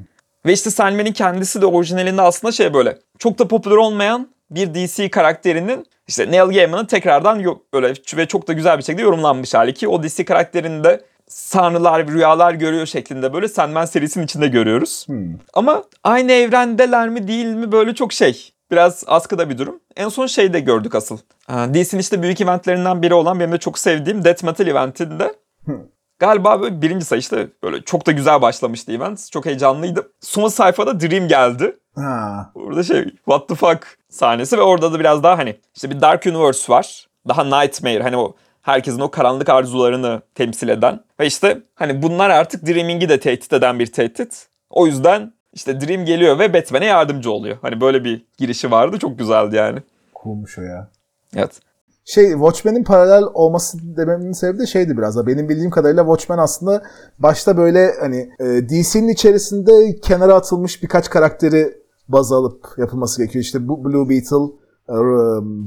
[0.47, 5.11] Ve işte Sandman'in kendisi de orijinalinde aslında şey böyle çok da popüler olmayan bir DC
[5.11, 9.89] karakterinin işte Neil Gaiman'ın tekrardan böyle ve çok da güzel bir şekilde yorumlanmış hali ki
[9.89, 15.05] o DC karakterinde sanrılar, rüyalar görüyor şeklinde böyle Sandman serisinin içinde görüyoruz.
[15.09, 15.35] Hmm.
[15.55, 18.53] Ama aynı evrendeler mi değil mi böyle çok şey.
[18.71, 19.81] Biraz askıda bir durum.
[19.97, 21.19] En son şeyi de gördük asıl.
[21.49, 25.35] DC'nin işte büyük eventlerinden biri olan benim de çok sevdiğim Death Metal eventinde.
[26.19, 29.33] Galiba böyle birinci sayı işte böyle çok da güzel başlamıştı event.
[29.33, 30.05] Çok heyecanlıydım.
[30.21, 31.77] Son sayfada Dream geldi.
[31.97, 32.51] Ha.
[32.55, 36.27] Orada şey what the fuck sahnesi ve orada da biraz daha hani işte bir Dark
[36.27, 37.07] Universe var.
[37.29, 41.01] Daha Nightmare hani o herkesin o karanlık arzularını temsil eden.
[41.21, 44.47] Ve işte hani bunlar artık Dreaming'i de tehdit eden bir tehdit.
[44.71, 47.57] O yüzden işte Dream geliyor ve Batman'e yardımcı oluyor.
[47.63, 49.79] Hani böyle bir girişi vardı çok güzeldi yani.
[50.23, 50.91] Coolmuş o ya.
[51.37, 51.61] Evet.
[52.05, 55.27] Şey Watchmen'in paralel olması dememin sebebi de şeydi biraz da.
[55.27, 56.83] Benim bildiğim kadarıyla Watchmen aslında
[57.19, 63.45] başta böyle hani e, DC'nin içerisinde kenara atılmış birkaç karakteri baz alıp yapılması gerekiyor.
[63.45, 64.55] İşte bu Blue Beetle,
[64.89, 64.97] e,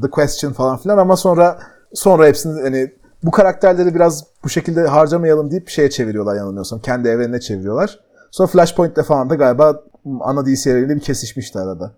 [0.02, 1.60] The Question falan filan ama sonra
[1.94, 2.92] sonra hepsini hani
[3.24, 6.80] bu karakterleri biraz bu şekilde harcamayalım deyip şeye çeviriyorlar yanılmıyorsam.
[6.80, 8.00] Kendi evrenine çeviriyorlar.
[8.32, 9.84] Sonra Flashpoint'te falan da galiba
[10.22, 11.94] ana DC evreniyle bir kesişmişti arada.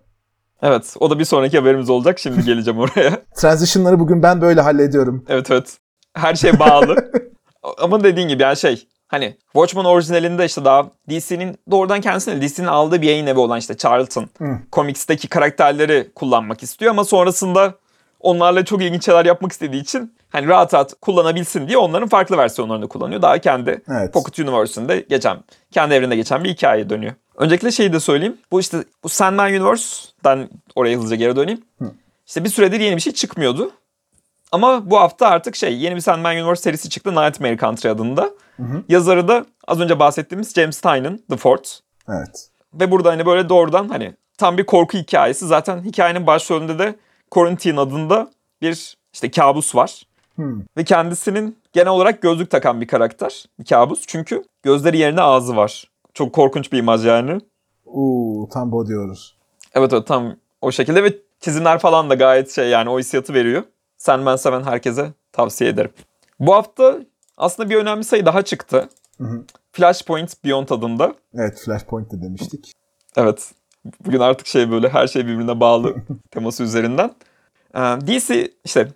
[0.62, 2.18] Evet o da bir sonraki haberimiz olacak.
[2.18, 3.22] Şimdi geleceğim oraya.
[3.36, 5.24] Transition'ları bugün ben böyle hallediyorum.
[5.28, 5.78] Evet evet.
[6.14, 7.12] Her şey bağlı.
[7.78, 13.02] Ama dediğin gibi yani şey hani Watchmen orijinalinde işte daha DC'nin doğrudan kendisine DC'nin aldığı
[13.02, 14.58] bir yayın evi olan işte Charlton Hı.
[14.72, 17.74] Comics'teki karakterleri kullanmak istiyor ama sonrasında
[18.20, 22.88] onlarla çok ilginç şeyler yapmak istediği için hani rahat rahat kullanabilsin diye onların farklı versiyonlarını
[22.88, 23.22] kullanıyor.
[23.22, 24.12] Daha kendi Evet.
[24.12, 25.38] Pocket Universe'ünde geçen,
[25.70, 27.12] kendi evrinde geçen bir hikaye dönüyor.
[27.36, 28.36] Öncelikle şeyi de söyleyeyim.
[28.52, 31.62] Bu işte bu Sandman Universe'dan oraya hızlıca geri döneyim.
[32.26, 33.70] İşte bir süredir yeni bir şey çıkmıyordu.
[34.52, 38.30] Ama bu hafta artık şey yeni bir Sandman Universe serisi çıktı Nightmare Country adında.
[38.88, 41.80] Yazarı da az önce bahsettiğimiz James Tynion, The Fort.
[42.08, 42.48] Evet.
[42.74, 45.46] Ve burada hani böyle doğrudan hani tam bir korku hikayesi.
[45.46, 46.94] Zaten hikayenin başrolünde de
[47.30, 48.30] Quarantine adında
[48.62, 50.02] bir işte kabus var.
[50.34, 50.60] Hmm.
[50.76, 53.44] Ve kendisinin genel olarak gözlük takan bir karakter.
[53.60, 55.90] Bir kabus çünkü gözleri yerine ağzı var.
[56.14, 57.40] Çok korkunç bir imaj yani.
[57.84, 59.36] Uuu tam body horror.
[59.74, 63.62] Evet evet tam o şekilde ve çizimler falan da gayet şey yani o hissiyatı veriyor.
[63.98, 65.90] Sandman seven herkese tavsiye ederim.
[66.40, 66.98] Bu hafta
[67.36, 68.88] aslında bir önemli sayı daha çıktı.
[69.18, 69.44] hı.
[69.72, 71.14] Flashpoint Beyond adında.
[71.34, 72.72] Evet Flashpoint de demiştik.
[73.16, 73.52] Evet.
[74.06, 75.94] Bugün artık şey böyle her şey birbirine bağlı
[76.30, 77.10] teması üzerinden.
[77.74, 78.88] Ee, DC işte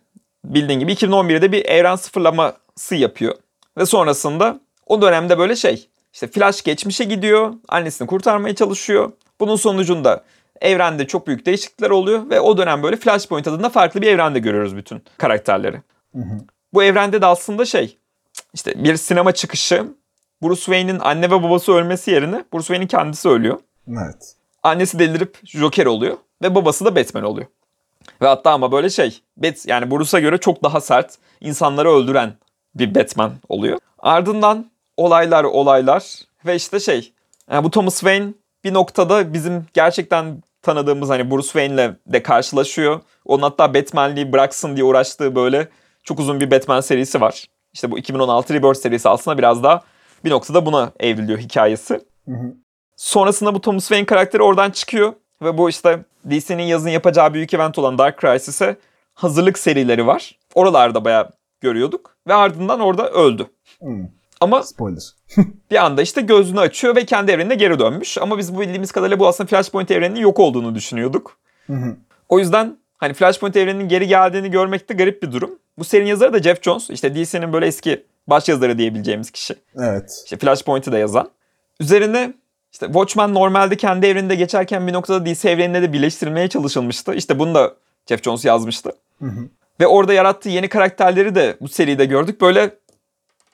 [0.44, 3.34] bildiğin gibi 2011'de bir evren sıfırlaması yapıyor.
[3.78, 7.54] Ve sonrasında o dönemde böyle şey işte Flash geçmişe gidiyor.
[7.68, 9.12] Annesini kurtarmaya çalışıyor.
[9.40, 10.24] Bunun sonucunda
[10.60, 12.30] evrende çok büyük değişiklikler oluyor.
[12.30, 15.82] Ve o dönem böyle Flashpoint adında farklı bir evrende görüyoruz bütün karakterleri.
[16.72, 17.96] Bu evrende de aslında şey
[18.54, 19.86] işte bir sinema çıkışı
[20.42, 23.58] Bruce Wayne'in anne ve babası ölmesi yerine Bruce Wayne'in kendisi ölüyor.
[23.88, 24.34] Evet.
[24.62, 27.46] Annesi delirip Joker oluyor ve babası da Batman oluyor.
[28.22, 32.32] Ve hatta ama böyle şey, Bat, yani Bruce'a göre çok daha sert, insanları öldüren
[32.74, 33.78] bir Batman oluyor.
[33.98, 36.04] Ardından olaylar olaylar
[36.46, 37.12] ve işte şey,
[37.50, 38.32] yani bu Thomas Wayne
[38.64, 43.00] bir noktada bizim gerçekten tanıdığımız hani Bruce Wayne'le de karşılaşıyor.
[43.24, 45.68] Onun hatta Batman'liği bıraksın diye uğraştığı böyle
[46.04, 47.44] çok uzun bir Batman serisi var.
[47.72, 49.82] İşte bu 2016 Rebirth serisi aslında biraz daha
[50.24, 52.00] bir noktada buna evriliyor hikayesi.
[53.00, 57.78] Sonrasında bu Thomas Wayne karakteri oradan çıkıyor ve bu işte DC'nin yazın yapacağı büyük event
[57.78, 58.76] olan Dark Crisis'e
[59.14, 60.38] hazırlık serileri var.
[60.54, 63.46] Oralarda bayağı görüyorduk ve ardından orada öldü.
[63.78, 64.06] Hmm.
[64.40, 65.02] Ama Spoiler.
[65.70, 68.18] bir anda işte gözünü açıyor ve kendi evrenine geri dönmüş.
[68.18, 71.36] Ama biz bu bildiğimiz kadarıyla bu aslında Flashpoint evreninin yok olduğunu düşünüyorduk.
[72.28, 75.50] O yüzden hani Flashpoint evreninin geri geldiğini görmek de garip bir durum.
[75.78, 76.90] Bu serinin yazarı da Jeff Jones.
[76.90, 79.54] İşte DC'nin böyle eski baş yazarı diyebileceğimiz kişi.
[79.76, 80.22] Evet.
[80.24, 81.30] İşte Flashpoint'i de yazan.
[81.80, 82.34] Üzerine
[82.72, 87.14] işte Watchmen normalde kendi evreninde geçerken bir noktada DC evreninde de birleştirilmeye çalışılmıştı.
[87.14, 87.74] İşte bunu da
[88.08, 88.92] Jeff Jones yazmıştı.
[89.80, 92.40] Ve orada yarattığı yeni karakterleri de bu seride gördük.
[92.40, 92.70] Böyle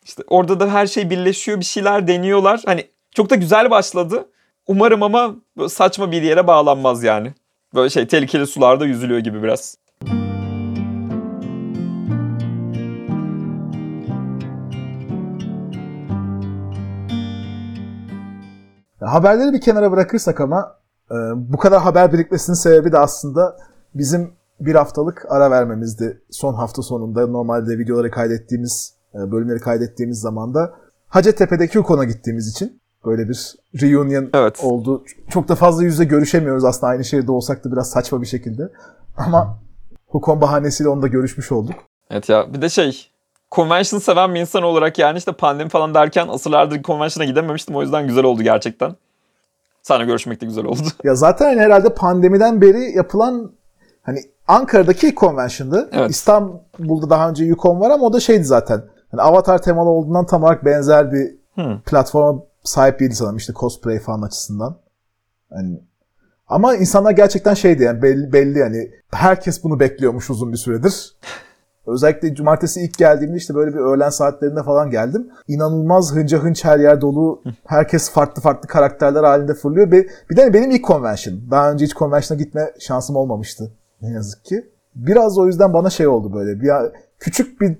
[0.04, 2.62] işte orada da her şey birleşiyor, bir şeyler deniyorlar.
[2.66, 4.28] Hani çok da güzel başladı.
[4.66, 5.34] Umarım ama
[5.68, 7.32] saçma bir yere bağlanmaz yani.
[7.74, 9.76] Böyle şey tehlikeli sularda yüzülüyor gibi biraz.
[19.12, 20.76] Haberleri bir kenara bırakırsak ama
[21.10, 23.56] Ee, bu kadar haber birikmesinin sebebi de aslında
[23.94, 26.22] bizim bir haftalık ara vermemizdi.
[26.30, 30.74] Son hafta sonunda normalde videoları kaydettiğimiz, e, bölümleri kaydettiğimiz zamanda
[31.08, 34.60] Hacettepe'deki Ukon'a gittiğimiz için böyle bir reunion Evet.
[34.64, 35.04] oldu.
[35.28, 38.72] Çok da fazla yüzde görüşemiyoruz aslında aynı şehirde olsak da biraz saçma bir şekilde.
[39.16, 39.58] Ama
[40.06, 41.74] Hukon bahanesiyle onunla görüşmüş olduk.
[42.10, 43.08] Evet ya bir de şey
[43.52, 47.76] convention seven bir insan olarak yani işte pandemi falan derken asırlardır convention'a gidememiştim.
[47.76, 48.96] O yüzden güzel oldu gerçekten.
[49.82, 50.80] Sana görüşmek de güzel oldu.
[51.04, 53.52] Ya zaten hani herhalde pandemiden beri yapılan
[54.02, 55.90] hani Ankara'daki convention'dı.
[55.92, 56.10] Evet.
[56.10, 58.84] İstanbul'da daha önce Yukon var ama o da şeydi zaten.
[59.10, 61.80] Hani Avatar temalı olduğundan tam olarak benzer bir Hmm.
[61.80, 64.78] platforma sahip değildi sanırım işte cosplay falan açısından.
[65.50, 65.80] Hani
[66.48, 71.16] ama insanlar gerçekten şeydi yani belli, belli yani herkes bunu bekliyormuş uzun bir süredir.
[71.86, 75.28] Özellikle cumartesi ilk geldiğimde işte böyle bir öğlen saatlerinde falan geldim.
[75.48, 77.42] İnanılmaz hınca hınç her yer dolu.
[77.66, 79.90] Herkes farklı farklı karakterler halinde fırlıyor.
[79.90, 81.40] Bir, bir de hani benim ilk convention.
[81.50, 83.72] Daha önce hiç convention'a gitme şansım olmamıştı.
[84.02, 84.66] Ne yazık ki.
[84.94, 86.60] Biraz o yüzden bana şey oldu böyle.
[86.60, 86.70] Bir
[87.18, 87.76] küçük bir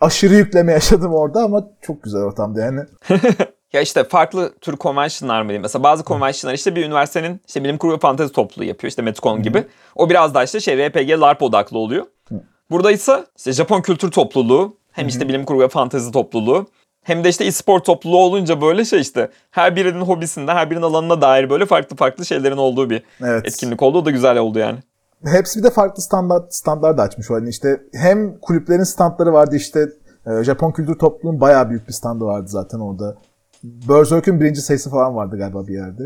[0.00, 2.80] aşırı yükleme yaşadım orada ama çok güzel ortamda yani.
[3.72, 5.62] Ya işte farklı tür convention'lar mı diyeyim?
[5.62, 8.88] Mesela bazı convention'lar işte bir üniversitenin işte bilim kurgu fantezi topluluğu yapıyor.
[8.88, 9.64] işte Metcon gibi.
[9.96, 12.06] O biraz daha işte şey RPG, LARP odaklı oluyor.
[12.70, 16.66] Burada ise işte Japon kültür topluluğu, hem işte bilim kurgu ve fantezi topluluğu,
[17.02, 21.20] hem de işte e-spor topluluğu olunca böyle şey işte her birinin hobisinden, her birinin alanına
[21.20, 23.46] dair böyle farklı farklı şeylerin olduğu bir Evet.
[23.46, 23.98] etkinlik oldu.
[23.98, 24.78] O da güzel oldu yani.
[25.24, 27.30] Hepsi bir de farklı standart standlar da açmış.
[27.30, 29.88] Yani işte hem kulüplerin standları vardı işte
[30.26, 33.16] e, Japon kültür topluluğunun bayağı büyük bir standı vardı zaten orada.
[33.64, 36.02] Berserk'ün birinci sayısı falan vardı galiba bir yerde.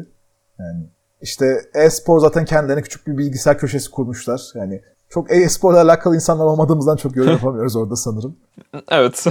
[0.59, 0.87] Yani
[1.21, 4.43] işte e-spor zaten kendilerine küçük bir bilgisayar köşesi kurmuşlar.
[4.55, 4.83] Yani
[5.15, 8.37] çok e-sporla alakalı insanlar olmadığımızdan çok yorum yapamıyoruz orada sanırım.
[8.91, 9.27] Evet.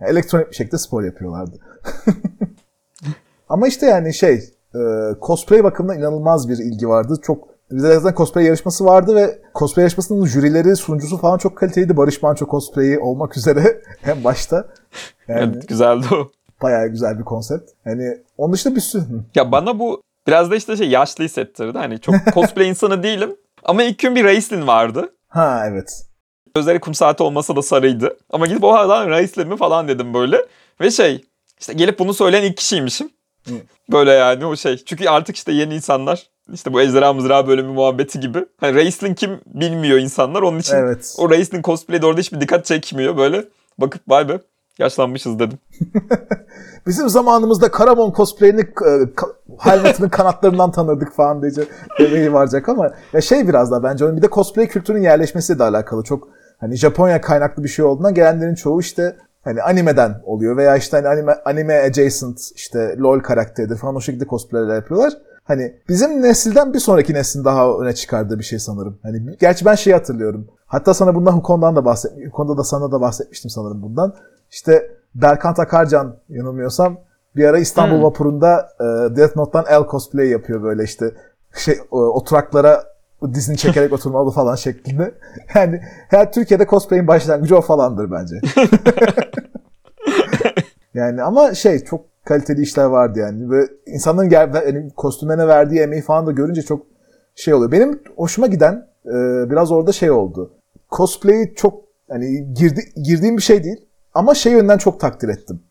[0.00, 1.58] Elektronik bir şekilde spor yapıyorlardı.
[3.48, 4.34] Ama işte yani şey
[4.74, 4.80] e,
[5.22, 7.16] cosplay bakımından inanılmaz bir ilgi vardı.
[7.22, 11.96] Çok bizde zaten cosplay yarışması vardı ve cosplay yarışmasının jürileri, sunucusu falan çok kaliteliydi.
[11.96, 14.68] Barış Manço cosplay'i olmak üzere en başta.
[15.28, 16.30] Yani evet güzeldi o.
[16.62, 17.70] bayağı güzel bir konsept.
[17.84, 19.02] Yani onun dışında bir sürü...
[19.34, 21.78] Ya bana bu biraz da işte şey yaşlı hissettirdi.
[21.78, 23.36] Hani çok cosplay insanı değilim.
[23.64, 25.10] Ama ilk gün bir Raislin vardı.
[25.34, 26.06] Ha evet.
[26.54, 28.16] Gözleri kum saati olmasa da sarıydı.
[28.30, 30.46] Ama gidip o lan Raislin mi falan dedim böyle.
[30.80, 31.24] Ve şey
[31.60, 33.10] işte gelip bunu söyleyen ilk kişiymişim.
[33.48, 33.54] Hı.
[33.92, 34.76] Böyle yani o şey.
[34.76, 38.44] Çünkü artık işte yeni insanlar işte bu Ejderha Mızrağı bölümü muhabbeti gibi.
[38.60, 40.42] Hani Raislin kim bilmiyor insanlar.
[40.42, 41.14] Onun için Evet.
[41.18, 43.16] o Raislin cosplay'de orada hiçbir dikkat çekmiyor.
[43.16, 43.44] Böyle
[43.78, 44.40] bakıp vay be
[44.78, 45.58] yaşlanmışız dedim.
[46.86, 48.90] Bizim zamanımızda Karamon cosplay'ini e,
[49.58, 51.64] helmetinin kanatlarından tanırdık falan diyece
[52.00, 55.64] bebeği varacak ama ya şey biraz da bence onun bir de cosplay kültürünün yerleşmesiyle de
[55.64, 56.02] alakalı.
[56.02, 56.28] Çok
[56.60, 61.08] hani Japonya kaynaklı bir şey olduğundan gelenlerin çoğu işte hani animeden oluyor veya işte hani
[61.08, 65.12] anime, anime adjacent işte LoL karakteridir falan o şekilde cosplayler yapıyorlar.
[65.44, 68.98] Hani bizim nesilden bir sonraki neslin daha öne çıkardığı bir şey sanırım.
[69.02, 70.48] Hani gerçi ben şeyi hatırlıyorum.
[70.66, 74.14] Hatta sana bundan Hukon'dan da bahset, Hukon'da da sana da bahsetmiştim sanırım bundan.
[74.54, 77.00] İşte Berkant Akarcan yanılmıyorsam
[77.36, 78.02] bir ara İstanbul Hmm.
[78.02, 78.84] vapurunda e,
[79.16, 81.14] Death Note'dan El cosplay yapıyor böyle işte
[81.54, 82.84] şey e, oturaklara
[83.34, 85.14] dizini çekerek oturmalı falan şeklinde.
[85.54, 88.40] Yani her Türkiye'de cosplay'in başlangıcı o falandır bence.
[90.94, 93.50] yani ama şey çok kaliteli işler vardı yani.
[93.50, 96.86] Ve insanların ger- yani kostümlerine verdiği emeği falan da görünce çok
[97.34, 97.72] şey oluyor.
[97.72, 99.12] Benim hoşuma giden e,
[99.50, 100.52] biraz orada şey oldu.
[100.90, 105.62] Cosplay çok hani girdi, girdiğim bir şey değil ama şey yönden çok takdir ettim.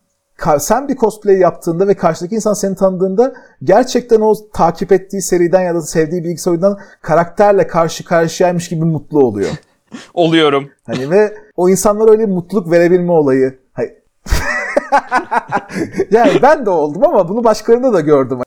[0.58, 5.74] Sen bir cosplay yaptığında ve karşıdaki insan seni tanıdığında gerçekten o takip ettiği seriden ya
[5.74, 9.50] da sevdiği bilgisayar oyundan karakterle karşı karşıyaymış gibi mutlu oluyor.
[10.14, 10.70] Oluyorum.
[10.86, 13.58] Hani ve o insanlara öyle mutluluk verebilme olayı.
[13.72, 13.92] Hayır.
[16.10, 18.38] yani ben de oldum ama bunu başkalarında da gördüm.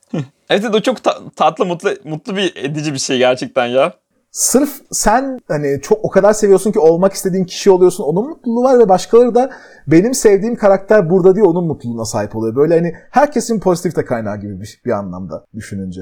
[0.50, 3.94] Evet evet, o çok ta- tatlı mutlu mutlu bir edici bir şey gerçekten ya.
[4.32, 8.04] Sırf sen hani çok o kadar seviyorsun ki olmak istediğin kişi oluyorsun.
[8.04, 9.50] Onun mutluluğu var ve başkaları da
[9.88, 12.56] benim sevdiğim karakter burada diye onun mutluluğuna sahip oluyor.
[12.56, 16.02] Böyle hani herkesin pozitif de kaynağı gibi bir, bir anlamda düşününce.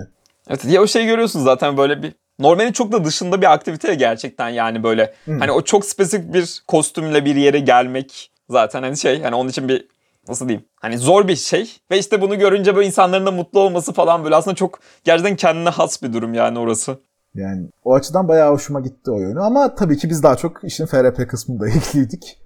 [0.49, 4.49] Evet ya o şeyi görüyorsun zaten böyle bir normalin çok da dışında bir aktivite gerçekten
[4.49, 9.35] yani böyle hani o çok spesifik bir kostümle bir yere gelmek zaten hani şey hani
[9.35, 9.87] onun için bir
[10.27, 13.93] nasıl diyeyim hani zor bir şey ve işte bunu görünce böyle insanların da mutlu olması
[13.93, 16.99] falan böyle aslında çok gerçekten kendine has bir durum yani orası.
[17.35, 19.39] Yani o açıdan bayağı hoşuma gitti o yönü.
[19.39, 22.39] Ama tabii ki biz daha çok işin FRP kısmında ilgiliydik.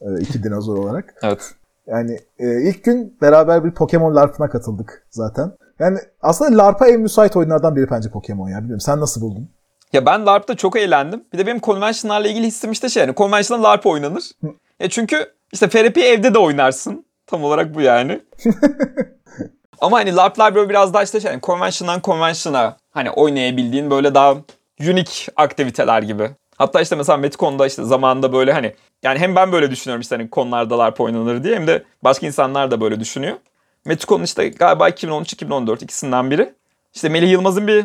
[0.00, 1.14] Ee, iki dinozor olarak.
[1.22, 1.54] Evet.
[1.86, 5.52] Yani e, ilk gün beraber bir Pokemon LARP'ına katıldık zaten.
[5.78, 8.58] Yani aslında LARP'a en müsait oyunlardan biri bence Pokemon ya.
[8.58, 9.50] Bilmiyorum sen nasıl buldun?
[9.92, 11.24] Ya ben LARP'ta çok eğlendim.
[11.32, 14.30] Bir de benim convention'larla ilgili hissim işte şey yani convention'da LARP oynanır.
[14.80, 15.16] Ya çünkü
[15.52, 17.06] işte FRP evde de oynarsın.
[17.26, 18.20] Tam olarak bu yani.
[19.80, 24.36] Ama hani LARP'lar böyle biraz daha işte şey yani convention'dan convention'a hani oynayabildiğin böyle daha
[24.80, 26.30] unique aktiviteler gibi.
[26.58, 30.30] Hatta işte mesela Metcon'da işte zamanında böyle hani yani hem ben böyle düşünüyorum işte hani
[30.30, 33.36] konularda LARP oynanır diye hem de başka insanlar da böyle düşünüyor.
[33.84, 36.54] Metcon'un işte galiba 2013-2014 ikisinden biri.
[36.94, 37.84] İşte Melih Yılmaz'ın bir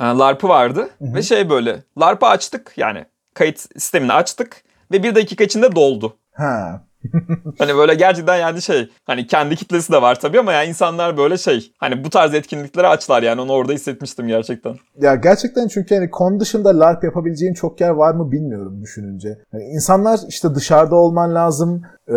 [0.00, 3.04] e, LARP'ı vardı ve şey böyle LARP'ı açtık yani
[3.34, 6.16] kayıt sistemini açtık ve bir dakika içinde doldu.
[6.32, 6.80] Ha.
[7.58, 11.38] Hani böyle gerçekten yani şey hani kendi kitlesi de var tabii ama yani insanlar böyle
[11.38, 14.76] şey hani bu tarz etkinlikleri açlar yani onu orada hissetmiştim gerçekten.
[15.00, 19.38] Ya gerçekten çünkü hani kon dışında LARP yapabileceğin çok yer var mı bilmiyorum düşününce.
[19.52, 21.82] Yani insanlar işte dışarıda olman lazım.
[22.08, 22.12] Ee,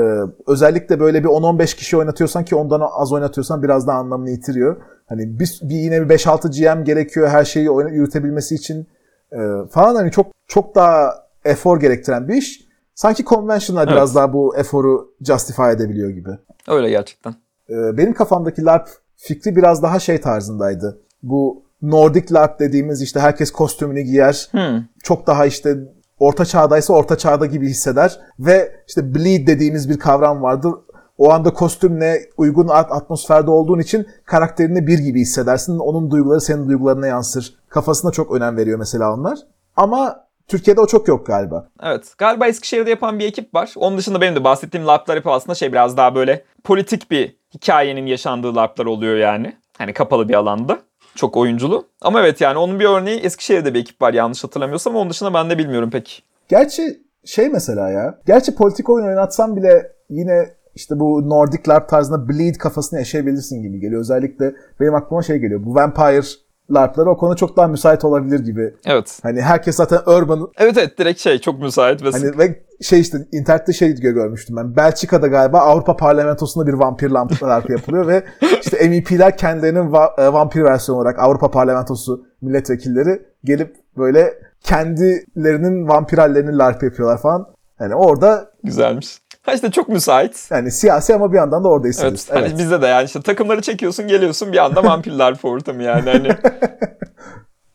[0.47, 4.78] özellikle böyle bir 10-15 kişi oynatıyorsan ki ondan az oynatıyorsan biraz daha anlamını yitiriyor.
[5.10, 8.88] Hani bir, bir yine bir 5-6 GM gerekiyor her şeyi yürütebilmesi için
[9.34, 9.38] Ee,
[9.71, 11.13] falan hani çok çok daha
[11.45, 12.68] efor gerektiren bir iş.
[12.99, 13.91] Sanki convention'lar Evet.
[13.95, 16.29] biraz daha bu eforu justify edebiliyor gibi.
[16.67, 17.35] Öyle gerçekten.
[17.69, 21.01] Ee, benim kafamdaki LARP fikri biraz daha şey tarzındaydı.
[21.23, 24.47] Bu Nordic LARP dediğimiz işte herkes kostümünü giyer.
[24.51, 24.83] Hmm.
[25.03, 25.77] Çok daha işte
[26.19, 28.19] orta çağdaysa orta çağda gibi hisseder.
[28.39, 30.73] Ve işte bleed dediğimiz bir kavram vardır.
[31.17, 35.79] O anda kostümle uygun at- atmosferde olduğun için karakterini bir gibi hissedersin.
[35.79, 37.55] Onun duyguları senin duygularına yansır.
[37.69, 39.39] Kafasına çok önem veriyor mesela onlar.
[39.75, 41.69] Ama Türkiye'de o çok yok galiba.
[41.83, 42.13] Evet.
[42.17, 43.73] Galiba Eskişehir'de yapan bir ekip var.
[43.77, 48.05] Onun dışında benim de bahsettiğim LARP'lar hep aslında şey biraz daha böyle politik bir hikayenin
[48.05, 49.55] yaşandığı LARP'lar oluyor yani.
[49.77, 50.79] Hani kapalı bir alanda.
[51.15, 51.88] Çok oyunculu.
[52.01, 54.95] Ama evet yani onun bir örneği Eskişehir'de bir ekip var yanlış hatırlamıyorsam.
[54.95, 56.23] Onun dışında ben de bilmiyorum pek.
[56.49, 58.19] Gerçi şey mesela ya.
[58.27, 63.79] Gerçi politik oyun oynatsam bile yine işte bu Nordic LARP tarzında bleed kafasını yaşayabilirsin gibi
[63.79, 64.01] geliyor.
[64.01, 65.65] Özellikle benim aklıma şey geliyor.
[65.65, 66.27] Bu Vampire
[66.71, 68.73] LARP'ları o konuda çok daha müsait olabilir gibi.
[68.86, 69.19] Evet.
[69.23, 73.17] Hani herkes zaten urban Evet evet direkt şey çok müsait ve hani ve şey işte
[73.32, 74.75] internette şey diyor görmüştüm ben.
[74.75, 77.10] Belçika'da galiba Avrupa Parlamentosu'nda bir vampir
[77.43, 78.23] LARP yapılıyor ve
[78.63, 86.17] işte MEP'ler kendilerinin va- e, vampir versiyonu olarak Avrupa Parlamentosu milletvekilleri gelip böyle kendilerinin vampir
[86.17, 87.47] hallerini LARP yapıyorlar falan.
[87.79, 89.19] Yani orada güzelmiş.
[89.41, 90.47] Ha işte çok müsait.
[90.52, 92.58] yani siyasi ama bir yandan da orada Evet, hani Evet.
[92.60, 96.28] bizde de yani işte takımları çekiyorsun geliyorsun bir anda vampirler ortamı yani hani.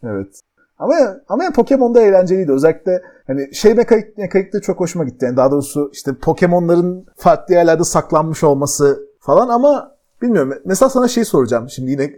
[0.07, 0.41] Evet.
[0.79, 0.95] Ama
[1.29, 2.53] ama yani Pokemon'da eğlenceliydi.
[2.53, 5.25] Özellikle hani şey mekanik, mekanikleri çok hoşuma gitti.
[5.25, 10.55] Yani daha doğrusu işte Pokemon'ların farklı yerlerde saklanmış olması falan ama bilmiyorum.
[10.65, 11.69] Mesela sana şey soracağım.
[11.71, 12.11] Şimdi yine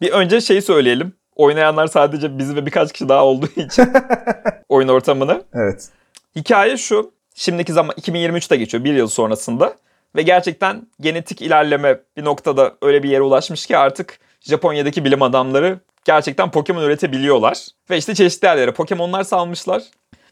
[0.00, 1.12] Bir önce şeyi söyleyelim.
[1.36, 3.88] Oynayanlar sadece biz ve birkaç kişi daha olduğu için
[4.68, 5.42] oyun ortamını.
[5.54, 5.88] evet.
[6.36, 7.10] Hikaye şu.
[7.40, 9.74] Şimdiki zaman 2023'te geçiyor bir yıl sonrasında.
[10.16, 15.78] Ve gerçekten genetik ilerleme bir noktada öyle bir yere ulaşmış ki artık Japonya'daki bilim adamları
[16.04, 17.66] gerçekten Pokemon üretebiliyorlar.
[17.90, 19.82] Ve işte çeşitli yerlere Pokemon'lar salmışlar.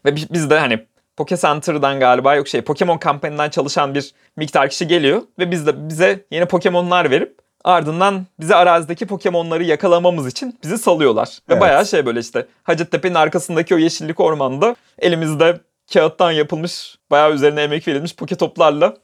[0.05, 0.79] Ve bi- biz de hani
[1.17, 5.21] Poke Center'dan galiba yok şey Pokemon kampanyasından çalışan bir miktar kişi geliyor.
[5.39, 11.27] Ve biz de bize yeni Pokemon'lar verip ardından bize arazideki Pokemon'ları yakalamamız için bizi salıyorlar.
[11.27, 11.61] Ve Evet.
[11.61, 15.59] bayağı şey böyle işte Hacettepe'nin arkasındaki o yeşillik ormanda elimizde
[15.93, 18.97] kağıttan yapılmış bayağı üzerine emek verilmiş poke toplarla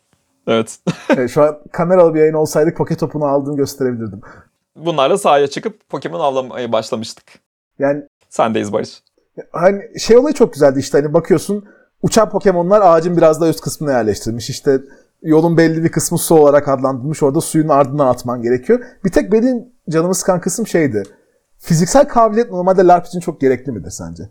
[0.47, 4.21] evet Evet, Şu an kameralı bir yayın olsaydık Poke topunu aldığını gösterebilirdim.
[4.75, 7.25] bunlarla sahaya çıkıp Pokemon avlamaya başlamıştık.
[7.79, 9.03] Yani Sendeyiz Barış.
[9.51, 11.65] hani şey olayı çok güzeldi işte hani bakıyorsun
[12.01, 14.49] uçan Pokemon'lar ağacın biraz daha üst kısmına yerleştirmiş.
[14.49, 14.79] İşte
[15.21, 17.23] yolun belli bir kısmı su olarak adlandırılmış.
[17.23, 18.79] Orada suyun ardına atman gerekiyor.
[19.05, 21.03] Bir tek benim canımı sıkan kısım şeydi.
[21.59, 24.23] Fiziksel kabiliyet normalde LARP için çok gerekli midir sence?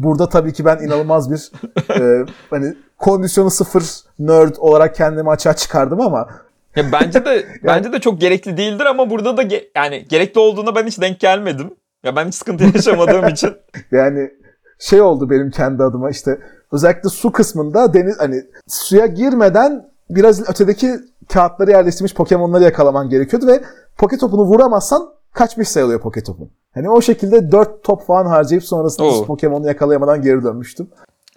[0.00, 1.52] Burada tabii ki ben inanılmaz bir
[2.00, 3.84] e, hani kondisyonu sıfır
[4.18, 6.28] nerd olarak kendimi açığa çıkardım ama
[6.76, 10.74] Ya bence de bence de çok gerekli değildir ama burada da ge- yani gerekli olduğuna
[10.74, 11.70] ben hiç denk gelmedim.
[12.04, 13.56] Ya ben hiç sıkıntı yaşamadığım için.
[13.92, 14.30] Yani
[14.78, 16.38] şey oldu benim kendi adıma işte
[16.72, 20.90] özellikle su kısmında deniz hani suya girmeden biraz ötedeki
[21.32, 23.60] kağıtları yerleştirmiş Pokemon'ları yakalaman gerekiyordu ve
[23.98, 26.50] Poke topunu vuramazsan kaçmış sayılıyor Poke topun.
[26.74, 29.24] Hani o şekilde 4 top falan harcayıp sonrasında Oo.
[29.26, 30.88] Pokemon'u yakalayamadan geri dönmüştüm.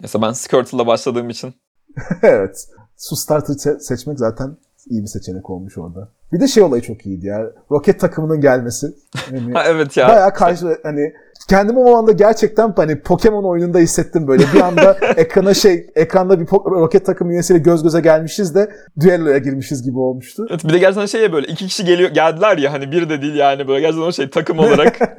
[0.01, 1.53] Mesela ben Squirtle'la başladığım için.
[2.21, 2.67] evet.
[2.97, 4.57] Su starter se- seçmek zaten
[4.89, 6.09] iyi bir seçenek olmuş orada.
[6.33, 7.51] Bir de şey olayı çok iyiydi ya.
[7.71, 8.95] Roket takımının gelmesi.
[9.31, 10.07] Yani Ha evet ya.
[10.07, 11.13] Bayağı karşı hani
[11.49, 14.43] kendimi o anda gerçekten hani Pokemon oyununda hissettim böyle.
[14.53, 19.83] Bir anda ekrana şey ekranda bir roket takım üyesiyle göz göze gelmişiz de düelloya girmişiz
[19.83, 20.45] gibi olmuştu.
[20.49, 23.21] Evet, bir de gerçekten şey ya böyle iki kişi geliyor geldiler ya hani bir de
[23.21, 24.99] değil yani böyle gerçekten o şey takım olarak.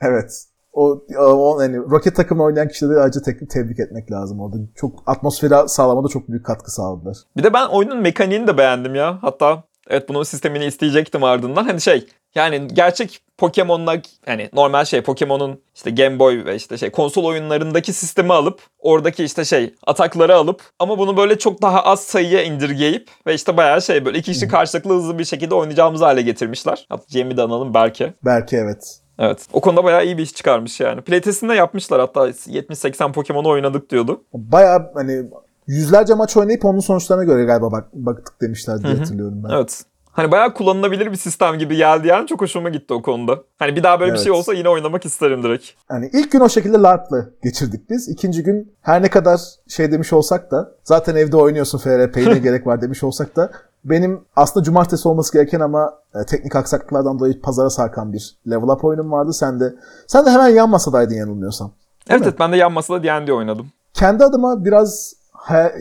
[0.00, 0.44] Evet.
[0.72, 4.56] O, o hani roket takımı oynayan kişileri ayrıca tek, tebrik etmek lazım orada.
[4.76, 7.16] Çok atmosferi sağlamada çok büyük katkı sağladılar.
[7.36, 9.18] Bir de ben oyunun mekaniğini de beğendim ya.
[9.22, 11.64] Hatta evet bunun sistemini isteyecektim ardından.
[11.64, 16.90] Hani şey yani gerçek Pokemon'la yani normal şey Pokemon'un işte Game Boy ve işte şey
[16.90, 22.00] konsol oyunlarındaki sistemi alıp oradaki işte şey atakları alıp ama bunu böyle çok daha az
[22.00, 26.22] sayıya indirgeyip ve işte bayağı şey böyle iki kişi karşılıklı hızlı bir şekilde oynayacağımız hale
[26.22, 26.86] getirmişler.
[26.88, 28.14] Hatta Jamie de analım Berke.
[28.24, 28.98] Belki evet.
[29.18, 29.46] Evet.
[29.52, 31.00] O konuda bayağı iyi bir iş çıkarmış yani.
[31.00, 34.24] Playtest'inde yapmışlar hatta 70-80 Pokemon'u oynadık diyordu.
[34.32, 35.22] Baya hani
[35.66, 39.54] yüzlerce maç oynayıp onun sonuçlarına göre galiba bak, baktık demişler diye hatırlıyorum ben.
[39.54, 39.84] Evet.
[40.12, 43.38] Hani bayağı kullanılabilir bir sistem gibi geldi yani çok hoşuma gitti o konuda.
[43.58, 44.24] Hani bir daha böyle bir Evet.
[44.24, 45.66] şey olsa yine oynamak isterim direkt.
[45.88, 48.08] Hani ilk gün o şekilde LARP'la geçirdik biz.
[48.08, 52.66] İkinci gün her ne kadar şey demiş olsak da zaten evde oynuyorsun FRP'ye ne gerek
[52.66, 53.50] var demiş olsak da
[53.84, 58.84] benim aslında cumartesi olması gereken ama e, teknik aksaklıklardan dolayı pazara sarkan bir level up
[58.84, 59.32] oyunum vardı.
[59.32, 59.74] Sen de
[60.06, 61.72] sen de hemen yan masadaydın yanılmıyorsam.
[62.08, 62.26] Evet mi?
[62.28, 63.66] evet ben de yan masada D&D oynadım.
[63.94, 65.14] Kendi adıma biraz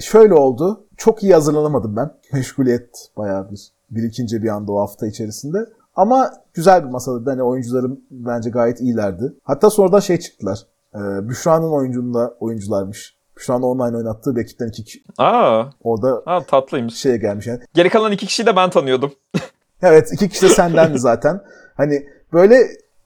[0.01, 0.83] şöyle oldu.
[0.97, 2.11] Çok iyi hazırlanamadım ben.
[2.33, 5.57] Meşguliyet bayağı bir birikince bir anda o hafta içerisinde.
[5.95, 7.31] Ama güzel bir masada.
[7.31, 9.33] Hani oyuncularım bence gayet iyilerdi.
[9.43, 10.59] Hatta sonradan şey çıktılar.
[10.95, 13.17] Ee, Büşra'nın oyuncunda oyuncularmış.
[13.37, 16.95] Büşra'nın online oynattığı bir ekipten iki kişi Aa, orada aa tatlıymış.
[16.95, 17.47] şeye gelmiş.
[17.47, 17.59] Yani.
[17.73, 19.11] Geri kalan iki kişiyi de ben tanıyordum.
[19.83, 21.41] Evet iki kişi de sendendi zaten.
[21.77, 22.55] Hani böyle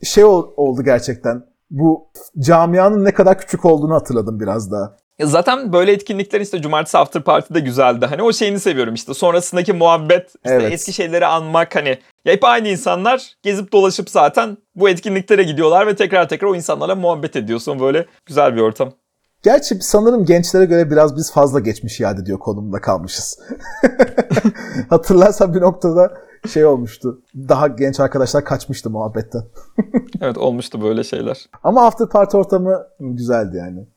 [0.03, 1.45] şey ol- oldu gerçekten.
[1.71, 2.07] Bu
[2.39, 4.97] camianın ne kadar küçük olduğunu hatırladım biraz daha.
[5.23, 8.05] Zaten böyle etkinlikler işte cumartesi after party de güzeldi.
[8.05, 9.13] Hani o şeyini seviyorum işte.
[9.13, 10.73] Sonrasındaki muhabbet, işte Evet.
[10.73, 11.97] eski şeyleri anmak hani.
[12.25, 16.95] Ya hep aynı insanlar gezip dolaşıp zaten bu etkinliklere gidiyorlar ve tekrar tekrar o insanlarla
[16.95, 17.79] muhabbet ediyorsun.
[17.79, 18.91] Böyle güzel bir ortam.
[19.43, 23.39] Gerçi sanırım gençlere göre biraz biz fazla geçmiş iade ediyor konumunda kalmışız.
[24.89, 26.13] Hatırlarsan bir noktada
[26.53, 27.21] şey olmuştu.
[27.35, 29.43] Daha genç arkadaşlar kaçmıştı muhabbetten.
[30.21, 31.45] Evet olmuştu böyle şeyler.
[31.63, 33.87] Ama after party ortamı güzeldi yani.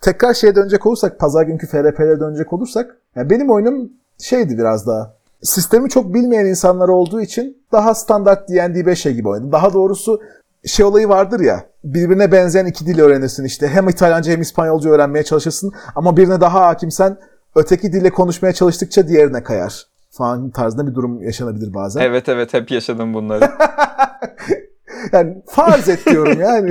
[0.00, 5.16] Tekrar şeye dönecek olursak, pazar günkü FRP'lere dönecek olursak, yani benim oyunum şeydi biraz daha.
[5.42, 9.52] Sistemi çok bilmeyen insanlar olduğu için daha standart D&D 5'e gibi oynadım.
[9.52, 10.20] Daha doğrusu
[10.64, 13.68] şey olayı vardır ya, birbirine benzeyen iki dil öğrenirsin işte.
[13.68, 17.16] Hem İtalyanca hem İspanyolca öğrenmeye çalışırsın ama birine daha hakimsen
[17.54, 22.00] öteki dille konuşmaya çalıştıkça diğerine kayar falan tarzında bir durum yaşanabilir bazen.
[22.00, 23.50] Evet evet hep yaşadım bunları.
[25.12, 26.70] Yani farz et diyorum yani.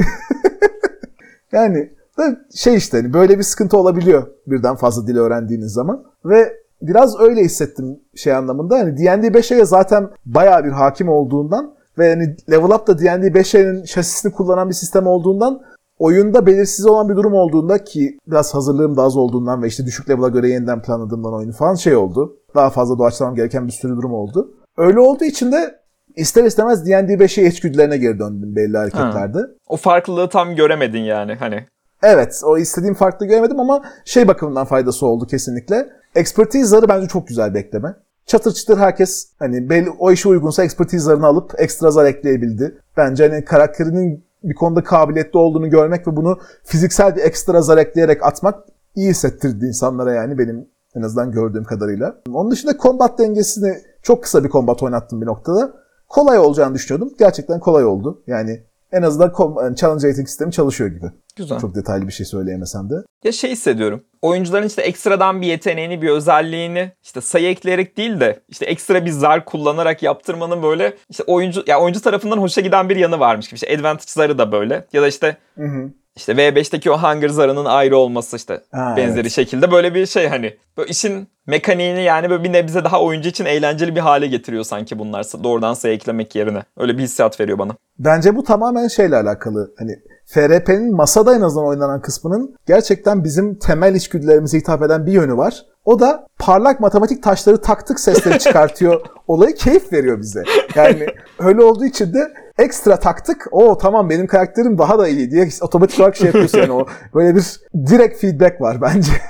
[1.52, 6.04] yani da şey işte hani böyle bir sıkıntı olabiliyor birden fazla dil öğrendiğiniz zaman.
[6.26, 8.80] Ve biraz öyle hissettim şey anlamında.
[8.80, 13.84] Hani D&D 5'e zaten bayağı bir hakim olduğundan ve hani Level Up da D&D 5'in
[13.84, 15.62] şasisini kullanan bir sistem olduğundan
[16.00, 20.10] oyunda belirsiz olan bir durum olduğunda ki biraz hazırlığım da az olduğundan ve işte düşük
[20.10, 22.38] level'a göre yeniden planladığımdan oyunu falan şey oldu.
[22.56, 24.52] Daha fazla doğaçlamam gereken bir sürü durum oldu.
[24.78, 25.80] Öyle olduğu için de
[26.16, 29.40] ister istemez D&D 5'e içgüdülerine geri döndüm belli hareketlerde.
[29.68, 31.66] o farklılığı tam göremedin yani hani.
[32.08, 35.90] Evet, o istediğim farklı göremedim ama şey bakımından faydası oldu kesinlikle.
[36.16, 37.96] Expertise zarı bence çok güzel bir ekleme.
[38.26, 42.78] Çatır çıtır herkes hani belli, o işe uygunsa expertise zarını alıp ekstra zar ekleyebildi.
[42.98, 48.24] Bence hani karakterinin bir konuda kabiliyetli olduğunu görmek ve bunu fiziksel bir ekstra zar ekleyerek
[48.24, 48.64] atmak
[48.96, 52.16] iyi hissettirdi insanlara yani benim en azından gördüğüm kadarıyla.
[52.34, 55.74] Onun dışında combat dengesini çok kısa bir combat oynattım bir noktada.
[56.10, 57.14] Kolay olacağını düşünüyordum.
[57.20, 58.24] Gerçekten kolay oldu.
[58.28, 59.34] Yani en azından
[59.64, 61.06] yani challenge rating sistemi çalışıyor gibi.
[61.36, 61.60] Güzel.
[61.60, 62.96] Çok detaylı bir şey söyleyemesem de.
[63.24, 64.04] Ya şey hissediyorum.
[64.22, 69.12] Oyuncuların işte ekstradan bir yeteneğini, bir özelliğini işte sayı ekleyerek değil de işte ekstra bir
[69.12, 73.56] zar kullanarak yaptırmanın böyle işte oyuncu ya oyuncu tarafından hoşa giden bir yanı varmış gibi.
[73.56, 74.86] İşte advantage zarı da böyle.
[74.94, 75.90] Ya da işte Hı hı.
[76.16, 79.32] İşte V5'teki o hunger zarının ayrı olması işte Ha, benzeri evet.
[79.32, 83.46] şekilde böyle bir şey hani böyle işin mekaniğini yani böyle bir nebze daha oyuncu için
[83.46, 86.64] eğlenceli bir hale getiriyor sanki bunlar doğrudan sayı eklemek yerine.
[86.78, 87.72] Öyle bir hissiyat veriyor bana.
[88.00, 89.74] Bence bu tamamen şeyle alakalı.
[89.80, 89.92] Hani
[90.26, 95.66] FRP'nin masada en azından oynanan kısmının gerçekten bizim temel içgüdülerimize hitap eden bir yönü var.
[95.86, 99.02] O da parlak matematik taşları taktık sesleri çıkartıyor.
[99.28, 100.44] Olayı keyif veriyor bize.
[100.76, 101.08] Yani
[101.40, 103.48] öyle olduğu için de ekstra taktık.
[103.52, 107.36] O tamam benim karakterim daha da iyi diye otomatik olarak şey yapıyorsun yani o böyle
[107.36, 109.12] bir direkt feedback var bence.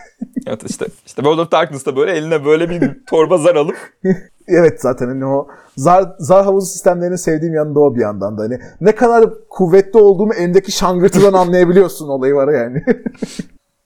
[0.47, 3.75] Evet işte işte World of Darkness'ta böyle eline böyle bir torba zar alıp
[4.47, 5.47] Evet zaten hani o
[5.77, 8.41] zar, zar havuzu sistemlerinin sevdiğim yanında o bir yandan da.
[8.41, 12.83] Hani ne kadar kuvvetli olduğumu elimdeki şangırtıdan anlayabiliyorsun olayı var yani.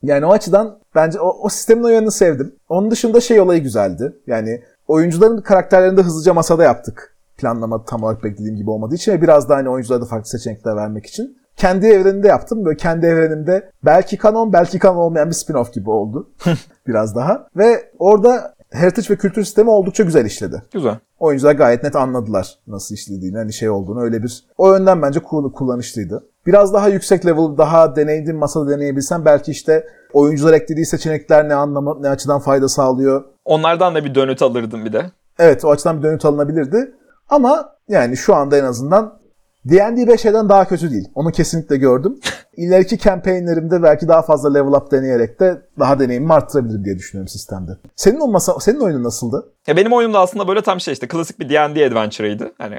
[0.03, 2.55] yani o açıdan bence o, o sistemin o yanını sevdim.
[2.69, 4.13] Onun dışında şey olayı güzeldi.
[4.27, 7.15] Yani oyuncuların karakterlerini de hızlıca masada yaptık.
[7.39, 10.75] Planlama tam olarak beklediğim gibi olmadığı için ve biraz daha hani oyunculara da farklı seçenekler
[10.75, 11.37] vermek için.
[11.55, 12.65] Kendi evreninde yaptım.
[12.65, 16.29] Böyle kendi evrenimde belki kanon belki kanon olmayan bir spin-off gibi oldu.
[16.87, 17.47] biraz daha.
[17.57, 20.97] Ve orada heritage ve kültür sistemi oldukça güzel işledi güzel.
[21.19, 24.01] oyuncular gayet net anladılar nasıl işlediğini, hani şey olduğunu.
[24.01, 26.23] Öyle bir o yönden bence cool- kullanışlıydı.
[26.45, 31.97] Biraz daha yüksek level, daha deneyimli masada deneyebilsen belki işte oyuncular eklediği seçenekler ne anlama,
[31.99, 33.23] ne açıdan fayda sağlıyor.
[33.45, 35.11] Onlardan da bir dönüt alırdım bir de.
[35.39, 36.91] Evet o açıdan bir dönüt alınabilirdi.
[37.29, 39.19] Ama yani şu anda en azından
[39.65, 41.07] D&D 5'den daha kötü değil.
[41.15, 42.19] Onu kesinlikle gördüm.
[42.57, 47.71] İleriki campaignlerimde belki daha fazla level up deneyerek de daha deneyimimi arttırabilirim diye düşünüyorum sistemde.
[47.95, 49.53] Senin olmasa senin oyunun nasıldı?
[49.67, 52.51] Ya benim oyunum da aslında böyle tam şey işte klasik bir D&D adventure'ıydı.
[52.57, 52.75] Hani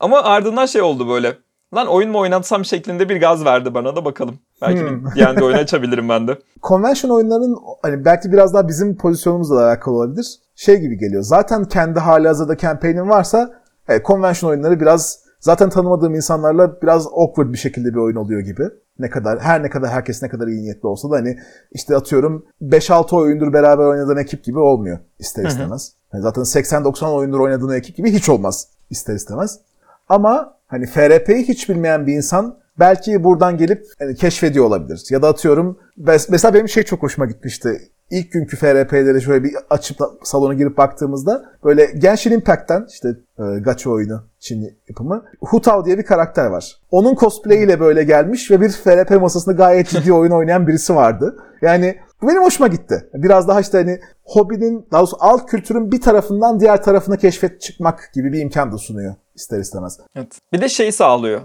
[0.00, 1.36] ama ardından şey oldu böyle.
[1.74, 4.38] lan oyun mu oynatsam şeklinde bir gaz verdi bana da bakalım.
[4.62, 5.04] Belki Hmm.
[5.06, 6.38] bir D&D oyunu açabilirim ben de.
[6.62, 10.26] Convention oyunlarının hani belki biraz daha bizim pozisyonumuzla alakalı olabilir.
[10.56, 11.22] Şey gibi geliyor.
[11.22, 13.59] Zaten kendi hali hazırda campaign'in varsa
[13.90, 18.62] evet, convention oyunları biraz zaten tanımadığım insanlarla biraz awkward bir şekilde bir oyun oluyor gibi.
[18.98, 21.38] Ne kadar her ne kadar herkes ne kadar iyi niyetli olsa da hani
[21.72, 25.92] işte atıyorum 5-6 oyundur beraber oynadığın ekip gibi olmuyor ister istemez.
[26.12, 29.58] Yani zaten 80-90 oyundur oynadığın ekip gibi hiç olmaz ister istemez.
[30.08, 35.06] Ama hani FRP'yi hiç bilmeyen bir insan belki buradan gelip hani keşfediyor olabilir.
[35.10, 37.90] Ya da atıyorum mes- mesela benim şey çok hoşuma gitmişti.
[38.10, 43.08] İlk günkü FRP'leri şöyle bir açıp salona girip baktığımızda böyle Genshin Impact'ten işte
[43.38, 46.80] e, gacha oyunu Çin yapımı Hu Tao diye bir karakter var.
[46.90, 51.36] Onun cosplayiyle böyle gelmiş ve bir FRP masasında gayet ciddi oyun oynayan birisi vardı.
[51.62, 53.10] Yani bu benim hoşuma gitti.
[53.14, 58.10] Biraz daha işte hani hobinin, daha doğrusu alt kültürün bir tarafından diğer tarafına keşfet çıkmak
[58.14, 59.98] gibi bir imkan da sunuyor ister istemez.
[60.16, 60.38] Evet.
[60.52, 61.40] Bir de şeyi sağlıyor.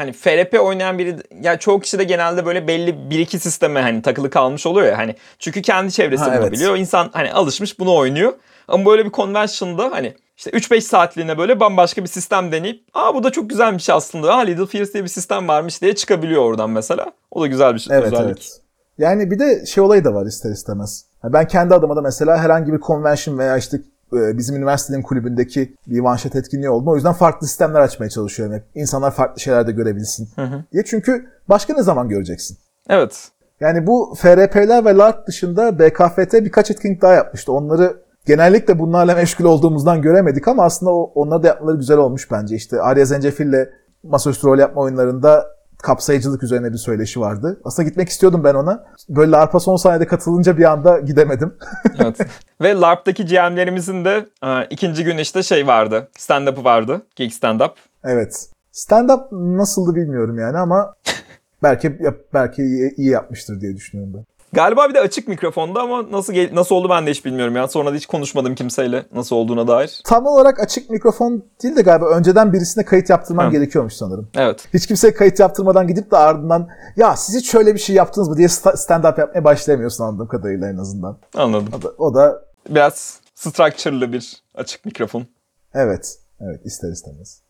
[0.00, 4.02] Hani FRP oynayan biri ya çoğu kişi de genelde böyle belli bir iki sisteme hani
[4.02, 6.52] takılı kalmış oluyor ya hani çünkü kendi çevresi Ha, bunu evet.
[6.52, 6.76] biliyor.
[6.76, 8.32] İnsan hani alışmış bunu oynuyor.
[8.68, 13.22] Ama böyle bir convention'da hani işte 3-5 saatliğine böyle bambaşka bir sistem deneyip aa bu
[13.24, 14.34] da çok güzelmiş aslında.
[14.34, 17.12] Aa Little Fears diye bir sistem varmış diye çıkabiliyor oradan mesela.
[17.30, 17.96] O da güzel bir şey.
[17.96, 18.26] Evet özellik.
[18.26, 18.60] evet.
[18.98, 21.04] Yani bir de şey olayı da var ister istemez.
[21.24, 23.80] Ben kendi adıma da mesela herhangi bir convention veya işte
[24.12, 26.90] bizim üniversitenin kulübündeki bir shot etkinliği oldu.
[26.90, 28.64] O yüzden farklı sistemler açmaya çalışıyorum hep.
[28.74, 30.64] İnsanlar farklı şeyler de görebilsin hı.
[30.72, 30.84] diye.
[30.84, 32.58] Çünkü başka ne zaman göreceksin?
[32.88, 33.28] Evet.
[33.60, 37.52] Yani bu FRP'ler ve LARP dışında BKFT birkaç etkinlik daha yapmıştı.
[37.52, 37.96] Onları
[38.26, 42.56] genellikle bunlarla meşgul olduğumuzdan göremedik ama aslında onları da yapmaları güzel olmuş bence.
[42.56, 43.68] İşte Arya Zencefil'le
[44.02, 45.46] masaüstü rol yapma oyunlarında
[45.82, 47.60] kapsayıcılık üzerine bir söyleşi vardı.
[47.64, 48.84] Aslında gitmek istiyordum ben ona.
[49.08, 51.54] Böyle LARP'a son saniyede katılınca bir anda gidemedim.
[51.98, 52.16] evet.
[52.60, 56.08] Ve LARP'taki GM'lerimizin de e, ikinci gün işte şey vardı.
[56.18, 57.02] Stand-up'ı vardı.
[57.16, 57.72] Geek stand-up.
[58.04, 58.46] evet.
[58.72, 60.94] Stand-up nasıldı bilmiyorum yani ama
[61.62, 61.98] belki
[62.34, 64.24] belki iyi, iyi yapmıştır diye düşünüyorum ben.
[64.52, 67.68] Galiba bir de açık mikrofonda ama nasıl nasıl oldu ben de hiç bilmiyorum ya.
[67.68, 70.00] Sonra da hiç konuşmadım kimseyle nasıl olduğuna dair.
[70.04, 73.50] Tam olarak açık mikrofon değil de galiba önceden birisine kayıt yaptırman Ha.
[73.50, 74.28] gerekiyormuş sanırım.
[74.36, 74.68] Evet.
[74.74, 78.36] Hiç kimseye kayıt yaptırmadan gidip de ardından ya siz hiç şöyle bir şey yaptınız mı
[78.36, 81.18] diye sta- stand-up yapmaya başlayamıyorsun anladığım kadarıyla en azından.
[81.36, 81.68] Anladım.
[81.78, 85.26] O da, o da Biraz structure'lı bir açık mikrofon.
[85.74, 87.40] evet, evet ister istemez.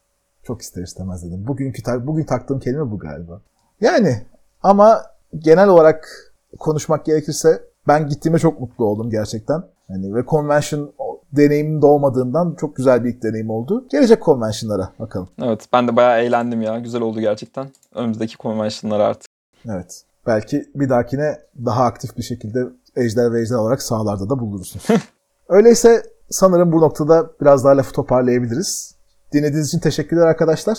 [0.46, 1.46] Çok ister istemez dedim.
[1.46, 3.40] Bugünkü bugün taktığım kelime bu galiba.
[3.80, 4.22] Yani
[4.62, 5.02] ama
[5.38, 9.62] genel olarak konuşmak gerekirse ben gittiğime çok mutlu oldum gerçekten.
[9.88, 10.92] Hani ve convention
[11.32, 13.84] deneyimim de olmadığından çok güzel bir ilk deneyim oldu.
[13.90, 15.28] Gelecek convention'lara bakalım.
[15.42, 16.78] Evet ben de bayağı eğlendim ya.
[16.78, 17.70] Güzel oldu gerçekten.
[17.94, 19.30] Önümüzdeki convention'lar artık.
[19.66, 20.04] Evet.
[20.26, 24.86] Belki bir dahakine daha aktif bir şekilde ejder ve ejder olarak sahalarda da bulursunuz.
[25.48, 28.94] Öyleyse sanırım bu noktada biraz daha lafı toparlayabiliriz.
[29.32, 30.78] Dinlediğiniz için teşekkürler arkadaşlar.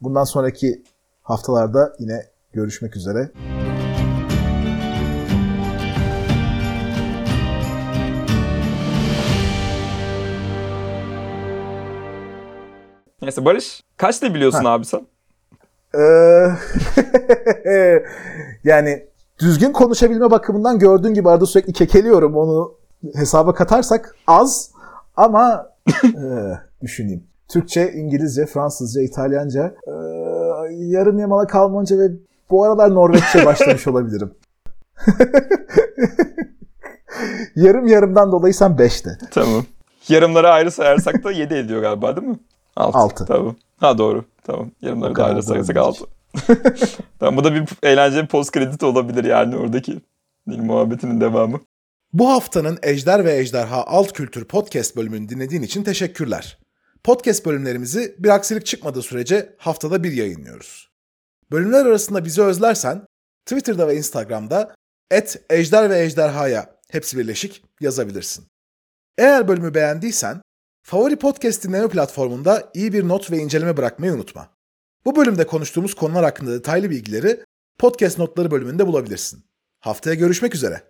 [0.00, 0.82] Bundan sonraki
[1.22, 3.30] haftalarda yine görüşmek üzere.
[13.28, 14.70] Neyse Barış kaç da biliyorsun Ha.
[14.72, 15.06] abi sen?
[15.94, 16.48] Ee,
[18.64, 19.06] yani
[19.40, 22.36] düzgün konuşabilme bakımından gördüğün gibi arada sürekli kekeliyorum.
[22.36, 22.74] Onu
[23.14, 24.70] hesaba katarsak az
[25.16, 25.66] ama
[26.04, 26.08] e,
[26.82, 27.24] düşüneyim.
[27.48, 29.92] Türkçe, İngilizce, Fransızca, İtalyanca, e,
[30.74, 32.08] yarım yamalak Almanca ve
[32.50, 34.34] bu aralar Norveççe başlamış olabilirim.
[37.56, 39.10] yarım yarımdan dolayı sen 5'te.
[39.30, 39.64] Tamam.
[40.08, 42.38] Yarımları ayrı sayarsak da 7 ediyor galiba değil mi?
[42.78, 42.98] 6.
[42.98, 43.26] Altı.
[43.26, 43.56] Tamam.
[43.76, 44.24] Ha doğru.
[44.44, 44.70] Tamam.
[44.82, 46.04] Yarımları O da kadar ayrı sayarsak doğru 6.
[47.18, 50.00] tamam bu da bir eğlenceli post kredi olabilir yani oradaki
[50.50, 51.60] Dil muhabbetinin devamı.
[52.12, 56.58] Bu haftanın Ejder ve Ejderha Alt Kültür Podcast bölümünü dinlediğin için teşekkürler.
[57.04, 60.90] Podcast bölümlerimizi bir aksilik çıkmadığı sürece haftada bir yayınlıyoruz.
[61.50, 63.06] Bölümler arasında bizi özlersen
[63.46, 64.74] Twitter'da ve Instagram'da
[65.10, 68.44] et Ejder ve Ejderha'ya hepsi birleşik yazabilirsin.
[69.18, 70.42] Eğer bölümü beğendiysen
[70.82, 74.50] favori podcast dinleme platformunda iyi bir not ve inceleme bırakmayı unutma.
[75.04, 77.44] Bu bölümde konuştuğumuz konular hakkında detaylı bilgileri
[77.78, 79.44] podcast notları bölümünde bulabilirsin.
[79.80, 80.82] Haftaya görüşmek üzere.